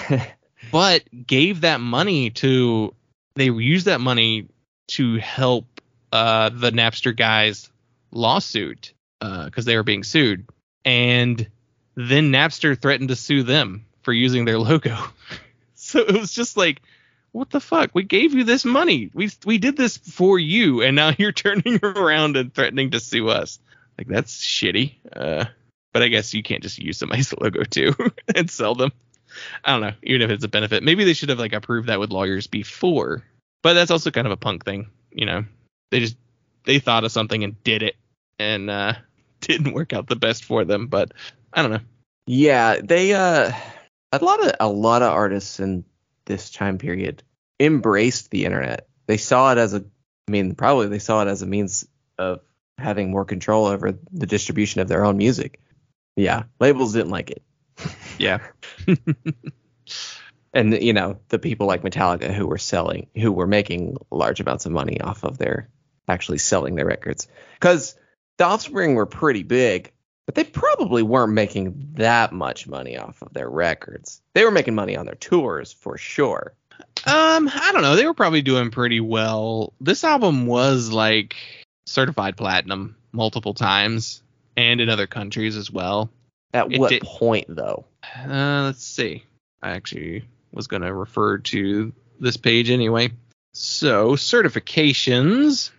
[0.73, 2.95] but gave that money to
[3.35, 4.47] they used that money
[4.89, 5.65] to help
[6.13, 7.71] uh, the Napster guys
[8.13, 10.47] lawsuit because they were being sued,
[10.85, 11.49] and
[11.97, 14.97] then Napster threatened to sue them for using their logo.
[15.75, 16.83] so it was just like,
[17.33, 17.91] what the fuck?
[17.95, 19.11] We gave you this money.
[19.13, 23.29] We we did this for you, and now you're turning around and threatening to sue
[23.29, 23.59] us.
[23.99, 24.95] Like that's shitty.
[25.15, 25.47] Uh,
[25.93, 27.95] but I guess you can't just use somebody's logo too
[28.35, 28.93] and sell them.
[29.65, 29.93] I don't know.
[30.03, 33.25] Even if it's a benefit, maybe they should have like approved that with lawyers before.
[33.63, 35.45] But that's also kind of a punk thing, you know.
[35.91, 36.17] They just
[36.65, 37.97] they thought of something and did it,
[38.39, 38.95] and uh,
[39.41, 40.87] didn't work out the best for them.
[40.87, 41.13] But
[41.53, 41.81] I don't know.
[42.27, 43.53] Yeah, they uh
[44.13, 45.85] a lot of a lot of artists in
[46.27, 47.23] this time period
[47.59, 48.87] embraced the internet.
[49.07, 49.85] They saw it as a
[50.29, 51.89] I mean, probably they saw it as a means
[52.19, 52.41] of
[52.79, 55.61] having more control over the distribution of their own music.
[56.17, 57.43] Yeah, labels didn't like it.
[58.19, 58.39] Yeah.
[60.53, 64.67] And you know, the people like Metallica who were selling who were making large amounts
[64.67, 65.69] of money off of their
[66.09, 67.29] actually selling their records.
[67.61, 67.95] Cuz
[68.39, 69.93] the Offspring were pretty big,
[70.27, 74.23] but they probably weren't making that much money off of their records.
[74.35, 76.55] They were making money on their tours for sure.
[77.07, 77.97] Um, I don't know.
[77.97, 79.75] They were probably doing pretty well.
[79.81, 81.37] This album was like
[81.89, 84.23] certified platinum multiple times
[84.57, 86.11] and in other countries as well.
[86.53, 87.87] At It what did- point though?
[88.17, 89.25] Uh, let's see.
[89.63, 93.11] I actually was going to refer to this page anyway.
[93.55, 95.71] So, certifications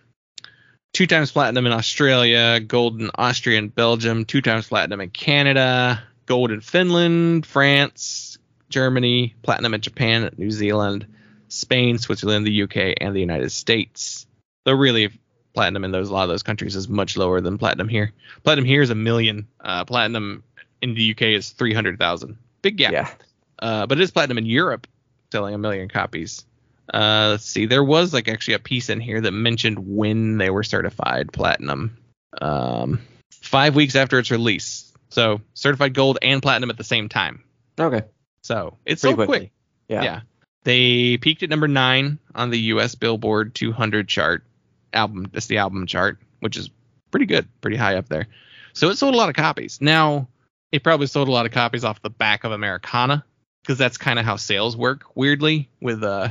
[0.92, 6.02] two times platinum in Australia, gold in Austria and Belgium, two times platinum in Canada,
[6.26, 8.38] gold in Finland, France,
[8.68, 11.06] Germany, platinum in Japan, New Zealand,
[11.48, 14.26] Spain, Switzerland, the UK, and the United States.
[14.64, 15.10] Though, really,
[15.54, 18.12] platinum in those a lot of those countries is much lower than platinum here.
[18.42, 19.46] Platinum here is a million.
[19.60, 20.44] Uh, platinum
[20.80, 22.36] in the UK is 300,000.
[22.62, 22.92] Big gap.
[22.92, 23.10] Yeah.
[23.58, 24.86] Uh, but it is platinum in Europe,
[25.32, 26.44] selling a million copies.
[26.92, 27.66] Uh, let's see.
[27.66, 31.98] There was like actually a piece in here that mentioned when they were certified platinum.
[32.40, 34.92] Um, five weeks after its release.
[35.10, 37.44] So certified gold and platinum at the same time.
[37.78, 38.02] Okay.
[38.42, 39.52] So it's Pretty so quick.
[39.88, 40.02] Yeah.
[40.02, 40.20] Yeah.
[40.64, 42.94] They peaked at number nine on the U.S.
[42.94, 44.44] Billboard 200 chart
[44.92, 45.28] album.
[45.32, 46.70] That's the album chart, which is
[47.10, 48.26] pretty good, pretty high up there.
[48.72, 49.80] So it sold a lot of copies.
[49.80, 50.28] Now
[50.72, 53.24] it probably sold a lot of copies off the back of Americana
[53.62, 55.04] because that's kind of how sales work.
[55.14, 56.28] Weirdly, with uh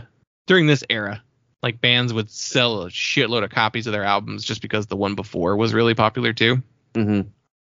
[0.48, 1.22] during this era,
[1.62, 5.16] like bands would sell a shitload of copies of their albums just because the one
[5.16, 6.64] before was really popular too.
[6.96, 7.22] hmm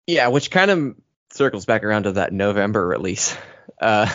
[0.07, 0.95] Yeah, which kind of
[1.31, 3.35] circles back around to that November release.
[3.77, 4.09] Uh,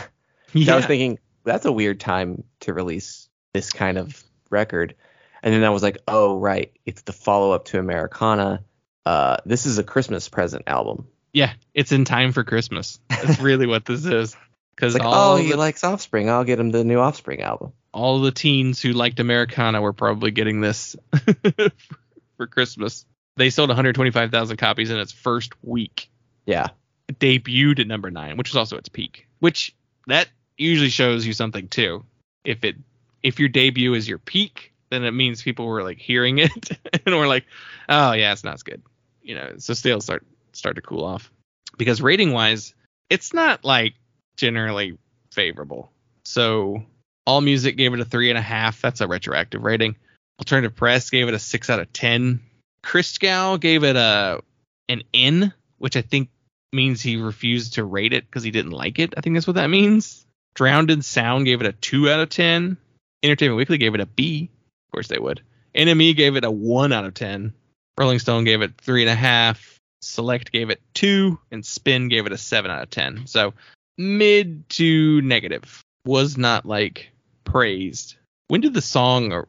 [0.55, 0.73] yeah.
[0.73, 4.95] I was thinking that's a weird time to release this kind of record,
[5.43, 8.65] and then I was like, oh right, it's the follow up to Americana.
[9.07, 11.07] Uh, this is a Christmas present album.
[11.33, 13.01] yeah, it's in time for Christmas.
[13.09, 14.37] That's really what this is.
[14.75, 16.31] Because like, all oh, the he likes Offspring.
[16.31, 17.73] I'll get him the new Offspring album.
[17.93, 20.97] all the teens who liked Americana were probably getting this
[22.37, 23.05] for Christmas.
[23.37, 26.11] They sold 125,000 copies in its first week.
[26.47, 26.69] Yeah,
[27.09, 29.27] It debuted at number nine, which was also its peak.
[29.39, 29.75] Which
[30.07, 32.05] that usually shows you something too.
[32.45, 32.77] If it
[33.23, 36.71] if your debut is your peak, then it means people were like hearing it
[37.07, 37.47] and were like,
[37.89, 38.83] oh yeah, it's not as good.
[39.23, 41.31] You know, so sales start start to cool off
[41.79, 42.75] because rating wise,
[43.09, 43.95] it's not like
[44.37, 44.99] generally
[45.33, 45.91] favorable.
[46.25, 46.85] So
[47.27, 48.81] All Music gave it a three and a half.
[48.83, 49.97] That's a retroactive rating.
[50.39, 52.41] Alternative Press gave it a six out of ten.
[52.85, 54.43] Christgau gave it a
[54.89, 56.31] an N, which I think
[56.73, 59.15] means he refused to rate it because he didn't like it.
[59.17, 60.25] I think that's what that means.
[60.55, 62.77] Drowned in Sound gave it a two out of ten.
[63.23, 64.51] Entertainment Weekly gave it a B.
[64.91, 65.41] Of course they would.
[65.77, 67.55] NME gave it a one out of ten.
[67.97, 69.79] Rolling Stone gave it three and a half.
[70.03, 73.27] Select gave it two, and Spin gave it a seven out of ten.
[73.29, 73.55] So
[73.97, 75.81] mid to negative.
[76.05, 77.13] Was not like
[77.45, 78.17] praised.
[78.49, 79.47] When did the song or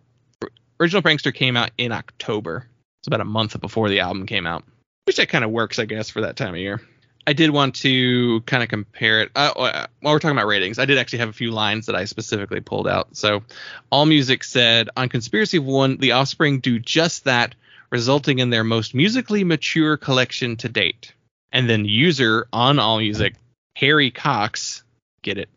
[0.80, 2.68] original Prankster came out in October?
[3.02, 4.64] It's about a month before the album came out,
[5.06, 6.82] which that kind of works, I guess, for that time of year.
[7.28, 9.32] I did want to kind of compare it.
[9.36, 11.96] Uh, uh, while we're talking about ratings, I did actually have a few lines that
[11.96, 13.16] I specifically pulled out.
[13.16, 13.44] So,
[13.92, 17.56] AllMusic said on Conspiracy One, The Offspring do just that,
[17.92, 21.14] resulting in their most musically mature collection to date.
[21.52, 23.36] And then user on AllMusic,
[23.76, 24.84] Harry Cox,
[25.22, 25.50] get it,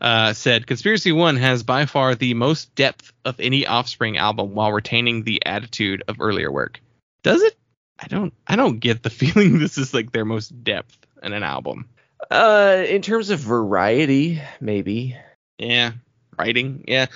[0.00, 4.72] uh, said Conspiracy One has by far the most depth of any Offspring album while
[4.72, 6.80] retaining the attitude of earlier work.
[7.22, 7.56] Does it?
[8.02, 8.32] I don't.
[8.46, 11.88] I don't get the feeling this is like their most depth in an album.
[12.30, 15.16] Uh, in terms of variety, maybe.
[15.58, 15.92] Yeah,
[16.38, 16.84] writing.
[16.88, 17.06] Yeah,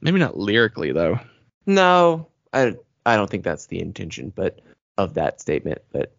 [0.00, 1.18] maybe not lyrically though.
[1.66, 2.76] No, I
[3.06, 4.60] I don't think that's the intention, but
[4.96, 5.82] of that statement.
[5.92, 6.12] But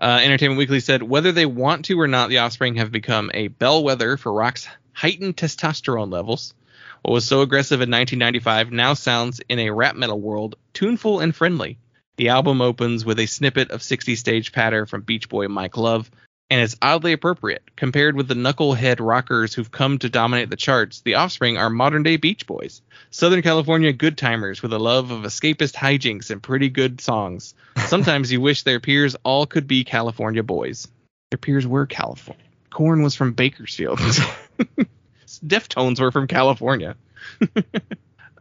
[0.00, 3.48] Uh, Entertainment Weekly said whether they want to or not, the Offspring have become a
[3.48, 6.54] bellwether for rock's heightened testosterone levels.
[7.02, 11.34] What was so aggressive in 1995 now sounds in a rap metal world tuneful and
[11.34, 11.78] friendly.
[12.16, 16.10] The album opens with a snippet of 60 stage patter from Beach Boy Mike Love,
[16.50, 17.62] and it's oddly appropriate.
[17.76, 22.02] Compared with the knucklehead rockers who've come to dominate the charts, the Offspring are modern
[22.02, 22.82] day Beach Boys.
[23.10, 27.54] Southern California good timers with a love of escapist hijinks and pretty good songs.
[27.86, 30.88] Sometimes you wish their peers all could be California boys.
[31.30, 32.44] Their peers were California.
[32.68, 33.98] Korn was from Bakersfield.
[35.26, 36.96] Deftones were from California.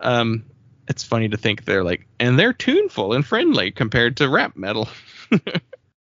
[0.02, 0.44] um,
[0.92, 4.90] it's funny to think they're like, and they're tuneful and friendly compared to rap metal.
[5.32, 5.40] uh,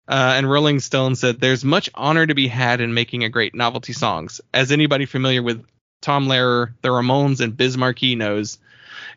[0.07, 3.93] and Rolling Stone said, "There's much honor to be had in making a great novelty
[3.93, 4.41] songs.
[4.53, 5.65] As anybody familiar with
[6.01, 8.59] Tom Lehrer, the Ramones, and Biz Markie knows."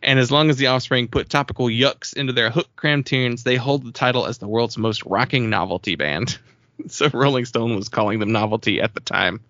[0.03, 3.57] And as long as the Offspring put topical yucks into their hook cram tunes, they
[3.57, 6.39] hold the title as the world's most rocking novelty band.
[6.89, 9.41] so Rolling Stone was calling them novelty at the time.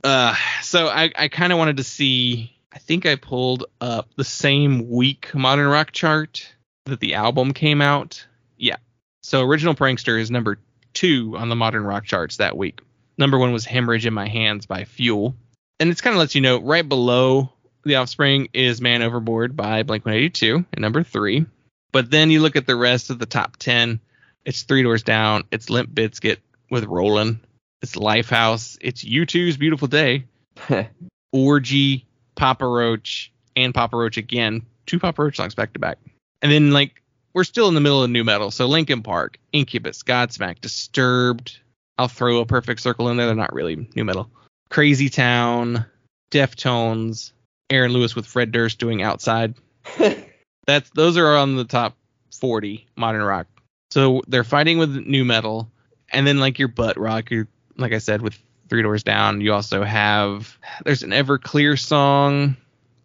[0.03, 2.55] Uh, so I, I kind of wanted to see.
[2.72, 6.53] I think I pulled up the same week modern rock chart
[6.86, 8.26] that the album came out.
[8.57, 8.78] Yeah.
[9.24, 10.59] So original Prankster is number
[10.93, 12.82] two on the modern rock charts that week.
[13.18, 15.36] Number one was Hemorrhage in My Hands by Fuel.
[15.80, 17.51] And it's kind of lets you know right below
[17.84, 21.45] the Offspring is Man Overboard by Blink 182 at number three.
[21.91, 23.99] But then you look at the rest of the top 10.
[24.45, 25.43] It's Three Doors Down.
[25.51, 26.38] It's Limp Bizkit
[26.70, 27.39] with Rollin'.
[27.82, 28.78] It's Lifehouse.
[28.82, 30.26] It's U2's Beautiful Day.
[31.32, 32.07] Orgy,
[32.38, 34.65] Papa Roach, and Papa Roach again.
[34.85, 35.97] Two Papa Roach songs back to back.
[36.41, 37.01] And then like
[37.33, 38.51] we're still in the middle of nu metal.
[38.51, 41.59] So Linkin Park, Incubus, Godsmack, Disturbed.
[41.97, 43.25] I'll throw a perfect circle in there.
[43.25, 44.29] They're not really nu metal.
[44.69, 45.85] Crazy Town,
[46.31, 47.31] Deftones,
[47.69, 49.55] Aaron Lewis with Fred Durst doing Outside.
[50.67, 51.97] That's those are on the top
[52.39, 53.47] 40 modern rock.
[53.91, 55.71] So they're fighting with nu metal,
[56.11, 58.38] and then like your butt rock, your like I said with
[58.70, 62.57] Three Doors Down, you also have there's an Everclear song.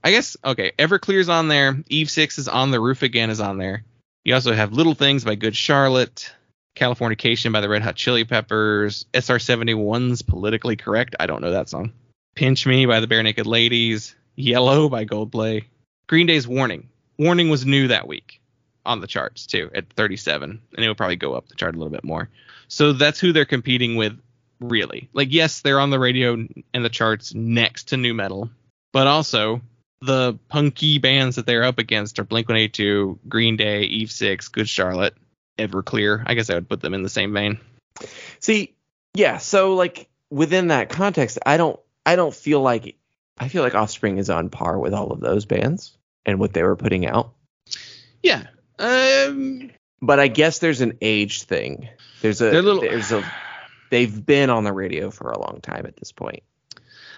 [0.05, 1.83] I guess okay, Everclear's on there.
[1.89, 3.85] Eve Six is on the roof again is on there.
[4.25, 6.33] You also have Little Things by Good Charlotte,
[6.77, 11.17] Californication by the Red Hot Chili Peppers, SR71's Politically Correct.
[11.19, 11.93] I don't know that song.
[12.35, 15.65] Pinch Me by the Barenaked Ladies, Yellow by Coldplay,
[16.07, 16.89] Green Day's Warning.
[17.19, 18.41] Warning was new that week
[18.87, 21.79] on the charts too at 37, and it will probably go up the chart a
[21.79, 22.29] little bit more.
[22.69, 24.19] So that's who they're competing with,
[24.63, 25.09] really.
[25.13, 26.33] Like, yes, they're on the radio
[26.75, 28.51] and the charts next to nu metal,
[28.93, 29.61] but also
[30.01, 34.69] the punky bands that they're up against are Blink 182, Green Day, Eve Six, Good
[34.69, 35.15] Charlotte,
[35.59, 36.23] Everclear.
[36.27, 37.59] I guess I would put them in the same vein.
[38.41, 38.75] See,
[39.15, 42.97] yeah, so like within that context, I don't I don't feel like
[43.39, 45.97] I feel like Offspring is on par with all of those bands
[46.27, 47.33] and what they were putting out.
[48.23, 48.47] Yeah.
[48.79, 49.71] Um.
[50.01, 51.89] But I guess there's an age thing.
[52.23, 53.25] There's a little- there's a
[53.93, 56.43] they've been on the radio for a long time at this point.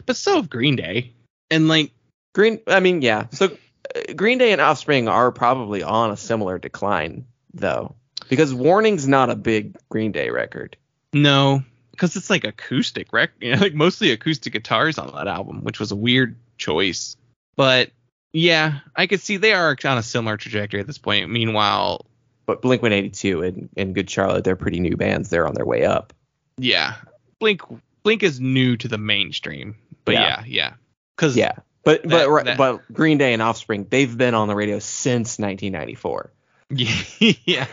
[0.05, 1.13] But so have Green Day,
[1.51, 1.93] and like
[2.35, 3.29] Green I mean, yeah.
[3.31, 3.57] So
[3.95, 7.95] uh, Green Day and Offspring are probably on a similar decline though.
[8.29, 10.77] Because Warning's not a big Green Day record.
[11.13, 11.63] No,
[11.93, 15.79] because it's like acoustic record, you know, like mostly acoustic guitars on that album, which
[15.79, 17.17] was a weird choice.
[17.55, 17.91] But
[18.33, 21.31] yeah, I could see they are on a similar trajectory at this point.
[21.31, 22.07] Meanwhile,
[22.47, 25.29] But Blink 182 and, and Good Charlotte, they're pretty new bands.
[25.29, 26.13] They're on their way up.
[26.59, 26.95] Yeah,
[27.41, 27.63] Blink
[28.03, 29.77] Blink is new to the mainstream.
[30.05, 30.21] But Yeah.
[30.21, 30.73] yeah, yeah,
[31.17, 31.53] because Yeah.
[31.85, 34.79] But That- but right, that- but Green Day and Offspring, they've been on the radio
[34.79, 36.31] since 1994.
[36.71, 37.67] yeah,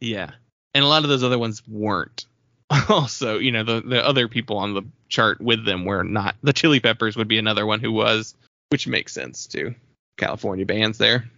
[0.00, 0.30] yeah,
[0.74, 2.26] and a lot of those other ones weren't.
[2.88, 6.36] Also, you know, the the other people on the chart with them were not.
[6.42, 8.34] The Chili Peppers would be another one who was,
[8.70, 9.74] which makes sense too.
[10.16, 11.28] California bands there.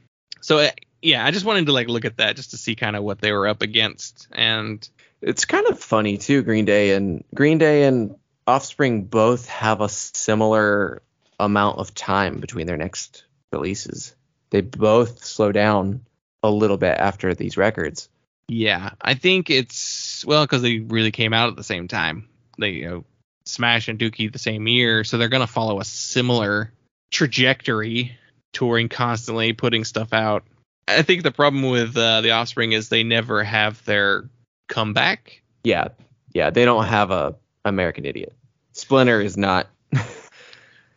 [0.40, 0.70] So uh,
[1.02, 3.20] yeah, I just wanted to like look at that just to see kind of what
[3.20, 4.88] they were up against, and
[5.24, 6.42] It's kind of funny too.
[6.42, 8.16] Green Day and Green Day and
[8.46, 11.00] Offspring both have a similar
[11.40, 14.14] amount of time between their next releases.
[14.50, 16.04] They both slow down
[16.42, 18.10] a little bit after these records.
[18.48, 22.28] Yeah, I think it's well because they really came out at the same time.
[22.58, 23.04] They you know
[23.46, 26.70] Smash and Dookie the same year, so they're gonna follow a similar
[27.10, 28.14] trajectory,
[28.52, 30.44] touring constantly, putting stuff out.
[30.86, 34.28] I think the problem with uh, the Offspring is they never have their
[34.68, 35.42] comeback.
[35.62, 35.88] Yeah,
[36.32, 38.34] yeah, they don't have a American Idiot.
[38.72, 39.68] Splinter is not.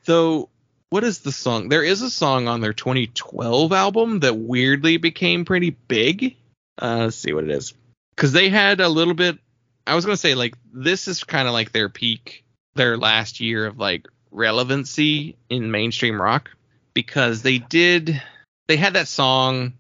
[0.03, 0.47] So
[0.89, 1.67] what is the song?
[1.67, 6.37] There is a song on their 2012 album that weirdly became pretty big.
[6.81, 7.73] Uh, let's see what it is.
[8.15, 9.37] Because they had a little bit.
[9.85, 12.45] I was gonna say like this is kind of like their peak,
[12.75, 16.51] their last year of like relevancy in mainstream rock
[16.93, 18.21] because they did
[18.67, 19.73] they had that song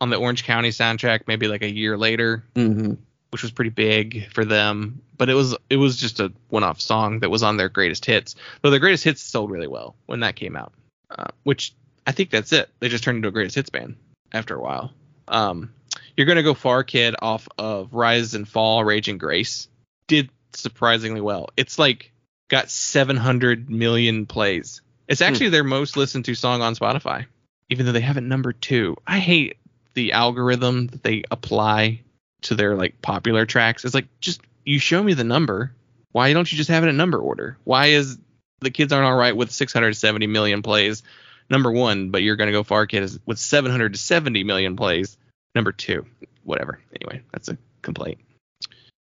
[0.00, 2.98] on the Orange County soundtrack maybe like a year later Mhm.
[3.34, 5.02] Which was pretty big for them.
[5.18, 8.36] But it was it was just a one-off song that was on their greatest hits.
[8.62, 10.72] Though their greatest hits sold really well when that came out,
[11.10, 11.74] uh, which
[12.06, 12.70] I think that's it.
[12.78, 13.96] They just turned into a greatest hits band
[14.32, 14.92] after a while.
[15.26, 15.72] Um,
[16.16, 19.66] you're gonna go far, kid, off of Rise and Fall, Rage and Grace.
[20.06, 21.48] Did surprisingly well.
[21.56, 22.12] It's like
[22.46, 24.80] got 700 million plays.
[25.08, 27.26] It's actually their most listened to song on Spotify,
[27.68, 28.96] even though they have it number two.
[29.04, 29.56] I hate
[29.94, 32.03] the algorithm that they apply
[32.44, 33.84] to their like popular tracks.
[33.84, 35.74] It's like just you show me the number.
[36.12, 37.58] Why don't you just have it in number order?
[37.64, 38.18] Why is
[38.60, 41.02] the kids aren't all right with 670 million plays,
[41.50, 45.16] number one, but you're gonna go far kids with 770 million plays,
[45.54, 46.06] number two.
[46.44, 46.80] Whatever.
[47.00, 48.18] Anyway, that's a complaint.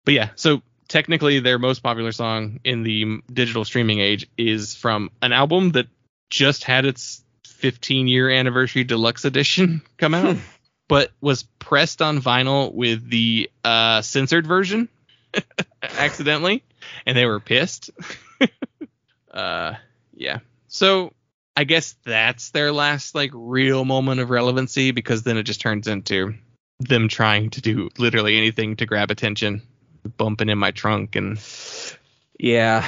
[0.04, 5.10] But yeah, so technically their most popular song in the digital streaming age is from
[5.22, 5.86] an album that
[6.30, 10.36] just had its 15 year anniversary deluxe edition come out
[10.88, 14.88] but was pressed on vinyl with the uh, censored version
[15.82, 16.62] accidentally,
[17.04, 17.90] and they were pissed.
[19.30, 19.74] uh,
[20.14, 20.38] yeah.
[20.68, 21.12] So
[21.56, 25.88] I guess that's their last like real moment of relevancy because then it just turns
[25.88, 26.34] into
[26.80, 29.62] them trying to do literally anything to grab attention,
[30.16, 31.38] bumping in my trunk, and
[32.38, 32.82] Yeah.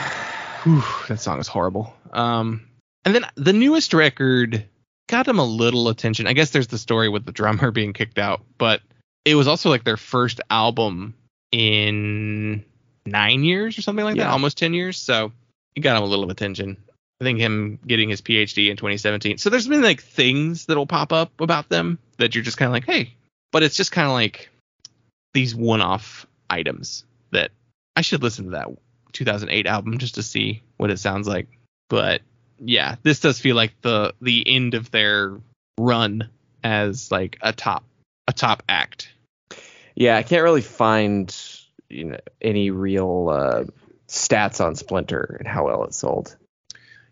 [0.62, 1.94] Whew, that song is horrible.
[2.12, 2.68] Um,
[3.05, 4.64] and then the newest record
[5.09, 6.26] got them a little attention.
[6.26, 8.80] I guess there's the story with the drummer being kicked out, but
[9.24, 11.14] it was also like their first album
[11.50, 12.64] in
[13.04, 14.98] nine years or something like that, almost ten years.
[14.98, 15.32] So
[15.74, 16.76] it got him a little attention.
[17.20, 19.38] I think him getting his PhD in 2017.
[19.38, 22.72] So there's been like things that'll pop up about them that you're just kind of
[22.72, 23.14] like, hey,
[23.50, 24.50] but it's just kind of like
[25.34, 27.50] these one-off items that
[27.96, 28.68] I should listen to that
[29.12, 31.48] 2008 album just to see what it sounds like.
[31.88, 32.22] But
[32.61, 35.36] yeah, this does feel like the the end of their
[35.78, 36.28] run
[36.62, 37.84] as like a top
[38.26, 39.11] a top act.
[39.94, 41.34] Yeah, I can't really find
[41.88, 43.64] you know any real uh,
[44.09, 46.36] stats on Splinter and how well it sold.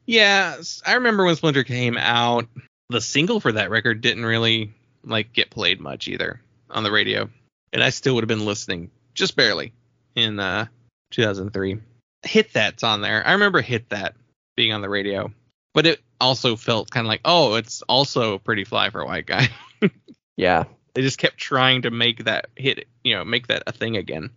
[0.04, 2.46] Yeah, I remember when Splinter came out,
[2.90, 4.72] the single for that record didn't really
[5.04, 6.40] like get played much either
[6.70, 7.28] on the radio,
[7.72, 9.72] and I still would have been listening just barely
[10.14, 10.66] in uh
[11.12, 11.78] 2003.
[12.22, 13.24] Hit that's on there.
[13.26, 14.14] I remember Hit That
[14.56, 15.30] being on the radio,
[15.74, 19.26] but it also felt kind of like, oh, it's also pretty fly for a white
[19.26, 19.48] guy.
[20.36, 23.96] Yeah, they just kept trying to make that hit, you know, make that a thing
[23.96, 24.30] again.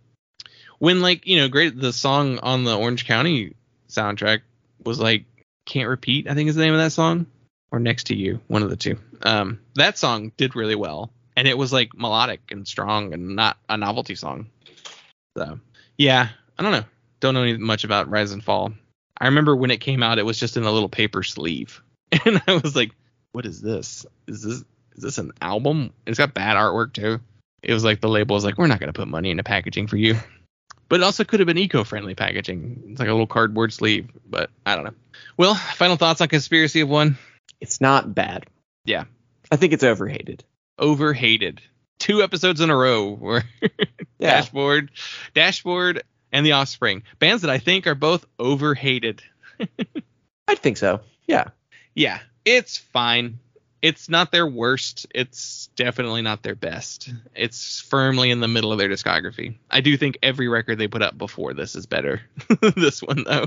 [0.78, 3.54] When like, you know, great the song on the Orange County
[3.88, 4.40] soundtrack
[4.82, 5.24] was like
[5.66, 7.26] Can't Repeat, I think is the name of that song.
[7.70, 8.96] Or Next to You, one of the two.
[9.22, 11.12] Um that song did really well.
[11.36, 14.48] And it was like melodic and strong and not a novelty song.
[15.36, 15.60] So
[15.98, 16.28] yeah,
[16.58, 16.84] I don't know.
[17.20, 18.72] Don't know any much about Rise and Fall.
[19.20, 21.82] I remember when it came out it was just in a little paper sleeve.
[22.24, 22.90] And I was like,
[23.32, 24.04] what is this?
[24.26, 24.64] Is this
[24.96, 25.92] is this an album?
[26.06, 27.20] It's got bad artwork too.
[27.62, 29.96] It was like the label was like, we're not gonna put money into packaging for
[29.96, 30.16] you.
[30.88, 32.82] But it also could have been eco-friendly packaging.
[32.88, 34.94] It's like a little cardboard sleeve, but I don't know.
[35.36, 37.16] Well, final thoughts on Conspiracy of One.
[37.60, 38.46] it's not bad.
[38.84, 39.04] Yeah.
[39.52, 40.42] I think it's overhated.
[40.80, 41.60] Overhated.
[42.00, 43.44] Two episodes in a row where
[44.18, 44.90] Yeah, Dashboard,
[45.32, 47.02] Dashboard, and The Offspring.
[47.18, 49.22] Bands that I think are both overhated.
[50.48, 51.00] I think so.
[51.26, 51.48] Yeah,
[51.94, 53.38] Yeah, it's fine.
[53.82, 55.06] It's not their worst.
[55.14, 57.10] It's definitely not their best.
[57.34, 59.56] It's firmly in the middle of their discography.
[59.70, 62.20] I do think every record they put up before this is better.
[62.76, 63.46] this one though.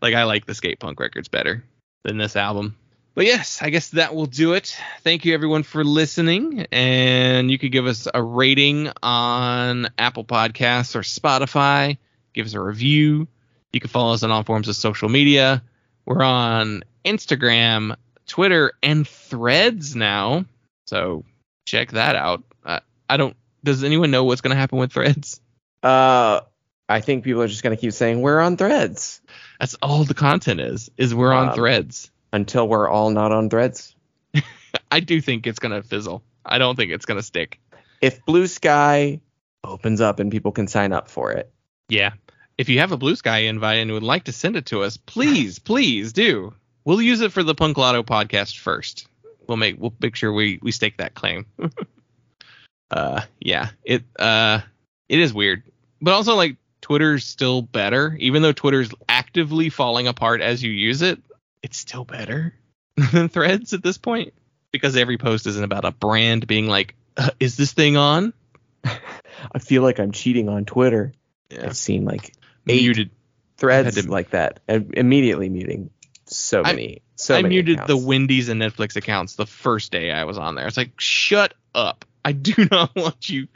[0.00, 1.64] Like I like the skate punk records better
[2.04, 2.76] than this album.
[3.14, 4.74] But yes, I guess that will do it.
[5.02, 6.66] Thank you everyone for listening.
[6.72, 11.98] And you could give us a rating on Apple Podcasts or Spotify.
[12.32, 13.28] Give us a review.
[13.74, 15.62] You can follow us on all forms of social media.
[16.06, 20.46] We're on Instagram, Twitter, and Threads now.
[20.86, 21.24] So
[21.66, 22.42] check that out.
[22.64, 22.80] Uh,
[23.10, 23.36] I don't.
[23.62, 25.40] Does anyone know what's going to happen with Threads?
[25.82, 26.40] uh,
[26.88, 29.22] I think people are just gonna keep saying we're on Threads.
[29.58, 30.90] That's all the content is.
[30.98, 32.10] Is we're on Um, Threads.
[32.32, 33.94] Until we're all not on threads.
[34.90, 36.22] I do think it's gonna fizzle.
[36.44, 37.60] I don't think it's gonna stick.
[38.00, 39.20] If Bluesky
[39.64, 41.52] opens up and people can sign up for it,
[41.88, 42.12] Yeah.
[42.58, 45.58] If you have a Bluesky invite and would like to send it to us, please,
[45.70, 46.52] please do.
[46.84, 49.06] We'll use it for the Punk Lotto podcast first.
[49.46, 51.46] We'll make we'll make sure we we stake that claim.
[52.90, 53.70] uh yeah.
[53.84, 54.60] It uh
[55.08, 55.62] it is weird.
[56.00, 58.16] But also like Twitter's still better.
[58.18, 61.20] Even though Twitter's actively falling apart as you use it,
[61.62, 62.54] it's still better
[63.12, 64.34] than threads at this point.
[64.72, 68.32] Because every post isn't about a brand being like, uh, is this thing on?
[68.84, 71.12] I feel like I'm cheating on Twitter.
[71.50, 71.66] Yeah.
[71.66, 72.32] I've seen like
[72.66, 73.10] eight Muted
[73.58, 75.90] threads to- like that, and immediately muting
[76.26, 77.02] so I- many.
[77.16, 77.96] so I many muted the.
[77.96, 80.66] Wendy's and Netflix accounts the first day I was on there.
[80.66, 82.06] It's like, shut up.
[82.24, 83.48] I do not want you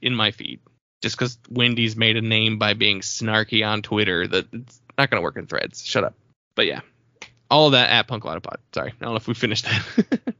[0.00, 0.60] in my feed.
[1.02, 5.20] Just because Wendy's made a name by being snarky on Twitter, that it's not going
[5.20, 5.84] to work in threads.
[5.84, 6.14] Shut up.
[6.54, 6.80] But yeah,
[7.52, 8.58] all of that at Punk Lotto Pod.
[8.74, 9.84] Sorry, I don't know if we finished that.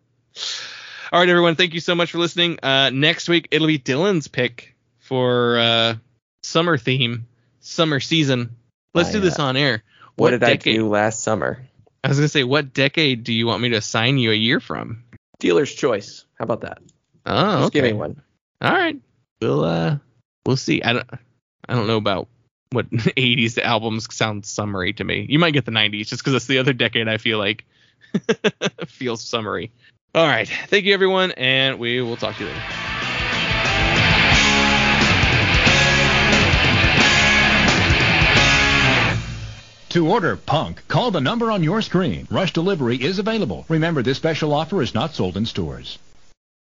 [1.13, 1.57] all right, everyone.
[1.57, 2.59] Thank you so much for listening.
[2.63, 5.95] Uh, next week, it'll be Dylan's pick for uh,
[6.43, 7.27] summer theme,
[7.61, 8.57] summer season.
[8.95, 9.83] Let's I, do this uh, on air.
[10.17, 11.63] What, did decade- I do last summer?
[12.03, 14.59] I was gonna say, what decade do you want me to assign you a year
[14.59, 15.05] from?
[15.39, 16.25] Dealer's choice.
[16.39, 16.79] How about that?
[17.27, 17.81] Oh, Just okay.
[17.81, 18.21] give me one.
[18.61, 18.97] All right,
[19.41, 19.99] we'll uh,
[20.47, 20.83] we'll see.
[20.83, 21.11] I don't,
[21.69, 22.27] I don't know about
[22.73, 25.27] what 80s albums sound summery to me.
[25.29, 27.09] You might get the 90s just because it's the other decade.
[27.09, 27.65] I feel like
[28.87, 29.71] feels summery.
[30.15, 32.63] All right, thank you everyone, and we will talk to you later.
[39.91, 42.27] To order Punk, call the number on your screen.
[42.31, 43.67] Rush delivery is available.
[43.69, 45.99] Remember, this special offer is not sold in stores.